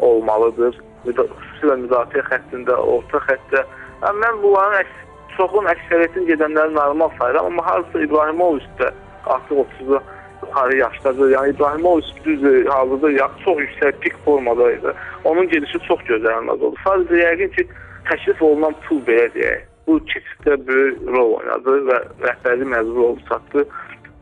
olmalıdır. 0.07 0.79
Xüsusilə 1.07 1.77
müdafiə 1.85 2.23
xəttində, 2.31 2.79
orta 2.95 3.23
xəttdə. 3.29 3.65
Yəni, 4.03 4.23
mən 4.23 4.41
bunların 4.43 4.81
əks 4.83 5.03
çoxun 5.37 5.71
əksəriyyətin 5.73 6.29
gedənləri 6.31 6.75
normal 6.75 7.13
sayıram, 7.19 7.51
amma 7.51 7.67
harısa 7.67 8.03
İbrahimovic 8.07 8.69
də 8.81 8.91
artıq 9.27 9.63
30-da 9.65 10.03
yuxarı 10.43 10.77
yaşdadır. 10.77 11.31
Yəni 11.37 11.55
İbrahimovic 11.55 12.11
düz 12.25 12.43
hazırda 12.69 13.11
ya, 13.11 13.31
çox 13.45 13.59
yüksək 13.59 14.01
pik 14.01 14.19
formada 14.25 14.73
idi. 14.73 14.93
Onun 15.25 15.49
gedişi 15.49 15.79
çox 15.89 16.05
gözlənilməz 16.11 16.61
oldu. 16.61 16.77
Sadəcə 16.85 17.23
yəqin 17.23 17.57
ki, 17.57 17.69
təklif 18.11 18.43
olunan 18.43 18.75
pul 18.89 19.03
belə 19.09 19.31
deyək. 19.35 19.65
Bu 19.87 19.99
keçiddə 20.11 20.57
böyük 20.67 21.03
rol 21.15 21.37
oynadı 21.39 21.77
və 21.89 21.99
rəhbərlik 22.25 22.71
məcbur 22.73 23.05
oldu 23.11 23.29
çatdı. 23.29 23.65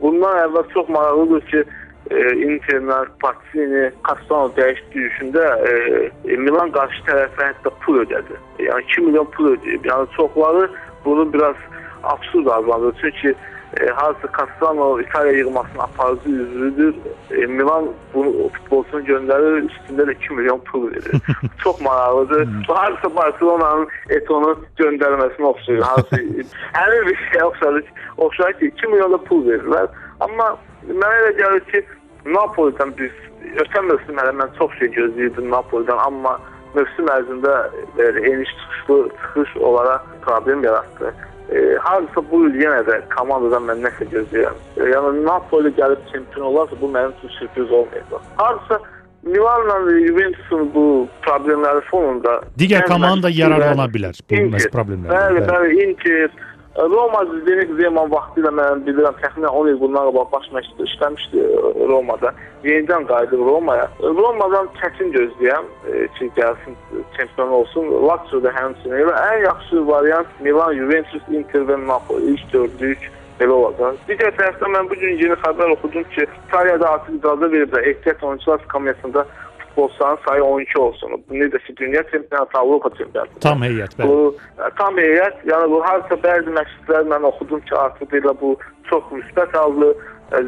Bundan 0.00 0.40
əvvəl 0.42 0.66
çox 0.74 0.88
maraqlıdır 0.92 1.46
ki, 1.52 1.62
e, 2.10 2.18
Interlər, 2.48 3.08
Pazzini, 3.22 3.86
Castano 4.08 4.50
dəyişdirişində 4.58 5.44
e, 5.70 6.36
Milan 6.36 6.74
qarşı 6.76 7.06
tərəfə 7.08 7.48
hətta 7.48 7.72
pul 7.84 8.02
ödədi. 8.02 8.36
Yəni 8.66 8.88
2 8.90 9.06
milyon 9.08 9.30
pul 9.36 9.54
ödəyib. 9.54 9.88
Yəni 9.88 10.10
çoxları 10.16 10.68
bunu 11.04 11.32
biraz 11.32 11.56
absurd 12.02 12.46
adlandırır. 12.46 13.00
Çünki 13.00 13.28
e, 13.28 13.53
hazır 13.94 14.28
Cassano 14.38 15.00
İtaliya 15.00 15.32
yığmasının 15.32 15.78
aparıcı 15.78 16.28
üzvüdür. 16.30 16.94
E, 17.30 17.46
Milan 17.46 17.88
bu 18.14 18.50
futbolçunu 18.52 19.00
göndərir, 19.00 19.66
üstündə 19.68 20.06
də 20.08 20.12
2 20.12 20.32
milyon 20.34 20.58
pul 20.58 20.90
verir. 20.90 21.22
Çox 21.62 21.80
maraqlıdır. 21.80 22.48
Bu 22.68 22.76
harısa 22.76 23.16
Barcelona'nın 23.16 23.88
Eto'nu 24.08 24.56
göndərməsinə 24.78 25.42
oxşayır. 25.42 25.82
Harısa 25.82 26.16
həmin 26.78 27.06
bir 27.06 27.30
şey 27.32 27.42
oxşayır. 27.42 27.84
Oxşayır 28.16 28.58
ki, 28.58 28.66
2 28.66 28.86
milyon 28.86 29.12
da 29.12 29.18
pul 29.18 29.46
verirlər. 29.48 29.88
Amma 30.20 30.56
mənə 30.88 31.20
elə 31.22 31.36
gəlir 31.42 31.70
ki, 31.70 31.84
Napoli'dən 32.24 32.94
biz 32.98 33.12
ötən 33.60 33.88
mövsüm 33.90 34.18
hələ 34.18 34.32
mən 34.40 34.58
çox 34.58 34.72
şey 34.78 34.88
gözləyirdim 34.96 35.50
Napoli'dən, 35.52 36.00
amma 36.06 36.38
mövsüm 36.74 37.10
ərzində 37.10 37.54
belə 37.98 38.24
eniş 38.30 38.50
çıxışlı 38.60 38.98
çıxış 39.20 39.56
olaraq 39.56 40.06
problem 40.22 40.64
yaratdı. 40.64 41.14
E, 41.52 41.76
hardasa 41.80 42.22
bu 42.30 42.46
il 42.48 42.56
yenə 42.62 42.80
də 42.88 43.00
komandadan 43.12 43.66
mən 43.68 43.82
nəsə 43.84 44.08
gözləyirəm. 44.12 44.58
E, 44.78 44.88
yəni 44.94 45.24
Napoli 45.26 45.72
gəlib 45.76 46.00
çempion 46.12 46.46
olarsa 46.50 46.80
bu 46.80 46.88
mənim 46.96 47.12
üçün 47.18 47.34
sürpriz 47.38 47.70
olmayacaq. 47.70 48.22
Hardasa 48.36 48.80
Milanla 49.24 49.76
Juventusun 50.06 50.70
bu 50.74 51.08
problemləri 51.24 51.80
fonunda 51.90 52.40
digər 52.60 52.84
komanda 52.88 53.30
yararlana 53.32 53.86
bilər 53.92 54.18
bu 54.30 54.36
Inter, 54.40 54.66
problemlərdən. 54.72 55.14
Bəli, 55.14 55.44
bəli, 55.48 55.86
Inter 55.86 56.34
Roma 56.78 57.24
Zdenek 57.24 57.70
Zeman 57.78 58.10
vaxtı 58.10 58.42
ilə 58.42 58.50
mən 58.58 58.80
bilirəm 58.86 59.14
təxminən 59.20 59.52
10 59.60 59.68
il 59.70 59.76
bundan 59.78 60.08
qabaq 60.08 60.30
baş 60.32 60.46
məşqçi 60.56 60.86
işləmişdi 60.88 61.42
e, 61.42 61.50
Romada. 61.90 62.32
Yenidən 62.66 63.06
qayıdıb 63.10 63.44
Romaya. 63.46 63.86
Romadan 64.02 64.66
çətin 64.80 65.12
gözləyəm 65.14 65.68
e, 65.86 66.06
ki, 66.18 66.30
gəlsin 66.38 66.74
çempion 67.16 67.54
olsun. 67.60 67.92
Lazio 68.08 68.42
da 68.42 68.50
həmçinin 68.58 69.06
və 69.06 69.14
ən 69.28 69.44
yaxşı 69.44 69.86
variant 69.86 70.40
Milan, 70.40 70.74
Juventus, 70.80 71.22
Inter 71.30 71.68
və 71.70 71.78
Napoli 71.86 72.34
ilk 72.34 72.52
dördlük 72.52 73.06
belə 73.38 73.54
olacaq. 73.60 74.02
Digər 74.10 74.34
tərəfdən 74.34 74.74
mən 74.74 74.90
bu 74.90 74.98
gün 74.98 75.14
yeni 75.22 75.38
xəbər 75.46 75.76
oxudum 75.76 76.10
ki, 76.16 76.26
İtaliyada 76.48 76.90
artıq 76.96 77.20
icazə 77.20 77.52
veriblər 77.54 77.88
ehtiyat 77.92 78.22
oyunçular 78.22 78.58
skamyasında 78.66 79.26
futbolçuların 79.74 80.18
sayı 80.28 80.44
12 80.44 80.78
olsun. 80.78 81.10
Bu 81.28 81.34
necə 81.34 81.58
ki, 81.66 81.76
dünya 81.76 82.02
çempionatı, 82.10 82.58
Avropa 82.58 82.90
çempionatı. 82.98 83.40
Tam 83.40 83.62
heyət, 83.62 83.98
bəli. 83.98 84.08
Bu 84.08 84.36
tam 84.78 84.98
heyət, 84.98 85.42
yəni 85.50 85.70
bu 85.70 85.82
harca 85.84 86.14
bəzi 86.14 86.54
məşqçilər 86.58 87.08
mən 87.12 87.26
oxudum 87.30 87.60
ki, 87.60 87.76
artıq 87.76 88.10
belə 88.14 88.34
bu 88.40 88.56
çox 88.90 89.02
müsbət 89.12 89.56
aldı. 89.58 89.94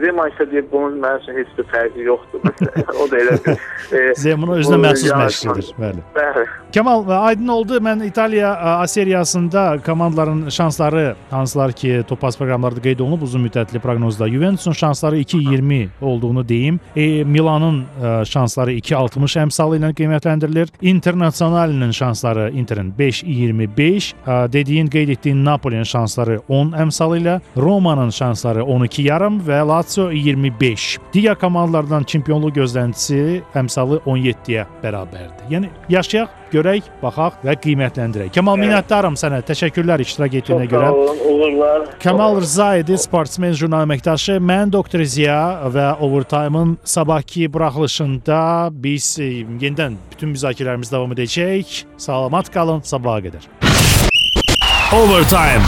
Zeman 0.00 0.30
isə 0.32 0.46
deyir 0.50 0.64
bunun 0.72 0.98
mənim 1.02 1.22
üçün 1.22 1.36
heç 1.40 1.50
bir 1.58 1.66
fərqi 1.72 2.06
yoxdur. 2.06 2.40
o 3.02 3.08
da 3.10 3.18
elə 3.22 3.36
bir. 3.44 3.58
E, 3.92 4.14
Zeman 4.18 4.54
özünə 4.56 4.78
məxsus 4.82 5.12
məşqçidir, 5.14 5.68
bəli. 5.80 6.04
Bəli. 6.16 6.46
Kemal, 6.72 7.04
aydın 7.08 7.48
oldu. 7.48 7.78
Mən 7.80 8.04
İtaliya 8.06 8.54
A 8.56 8.86
seriyasında 8.86 9.78
komandaların 9.86 10.48
şansları 10.48 11.14
hansılar 11.30 11.72
ki, 11.72 12.04
topaz 12.08 12.38
proqramlarda 12.38 12.82
qeyd 12.82 12.98
olunub 12.98 13.22
uzun 13.22 13.46
müddətli 13.46 13.80
proqnozda. 13.80 14.28
Juventusun 14.28 14.72
şansları 14.72 15.18
2.20 15.18 15.88
olduğunu 16.02 16.48
deyim. 16.48 16.80
E, 16.96 17.24
Milanın 17.24 17.84
e, 18.04 18.24
şansları 18.24 18.72
2.60 18.72 19.38
əmsalı 19.44 19.78
ilə 19.80 19.92
qiymətləndirilir. 20.00 20.68
Internasionalinin 20.82 21.90
şansları 21.90 22.50
Interin 22.50 22.94
5.25, 22.98 24.12
e, 24.26 24.52
dediyin 24.52 24.86
qeyd 24.86 25.08
etdiyin 25.08 25.44
Napolinin 25.44 25.82
şansları 25.82 26.40
10 26.48 26.72
əmsalı 26.72 27.20
ilə, 27.20 27.40
Romanın 27.56 28.10
şansları 28.10 28.64
12 28.64 29.02
yarım 29.02 29.40
və 29.40 29.65
Lazio 29.68 30.10
25. 30.12 30.98
Digər 31.14 31.36
komandalardan 31.40 32.04
çempionluq 32.08 32.54
gözləntisi 32.60 33.42
əmsalı 33.58 34.00
17-yə 34.06 34.64
bərabərdir. 34.82 35.46
Yəni 35.50 35.70
yaşayaq, 35.92 36.32
görək, 36.52 36.86
baxaq 37.02 37.40
və 37.44 37.54
qiymətləndirək. 37.64 38.32
Kamal 38.34 38.56
Evet. 38.58 38.66
minnətdaram 38.66 39.16
sənə. 39.18 39.42
Təşəkkürlər 39.48 40.04
iştirak 40.06 40.34
etdiyinə 40.40 40.66
Çox 40.68 40.72
görə. 40.72 40.90
sağ 40.90 40.92
olun, 40.94 41.18
uğurlar. 41.30 41.86
Kamal 42.02 42.40
Rzaidi, 42.40 42.98
sportsmen 42.98 43.52
jurnal 43.52 43.86
əməkdaşı, 43.86 44.38
mən 44.40 44.72
Doktor 44.72 45.02
Ziya 45.04 45.40
və 45.74 45.88
Overtime-ın 46.00 46.78
sabahki 46.84 47.48
buraxılışında 47.52 48.68
biz 48.72 49.18
e, 49.20 49.24
yenidən 49.60 49.96
bütün 50.12 50.34
müzakirələrimiz 50.34 50.92
davam 50.92 51.12
edəcək. 51.12 51.84
Salamat 51.98 52.50
qalın, 52.54 52.80
sabaha 52.84 53.20
qədər. 53.26 53.48
Overtime. 54.94 55.66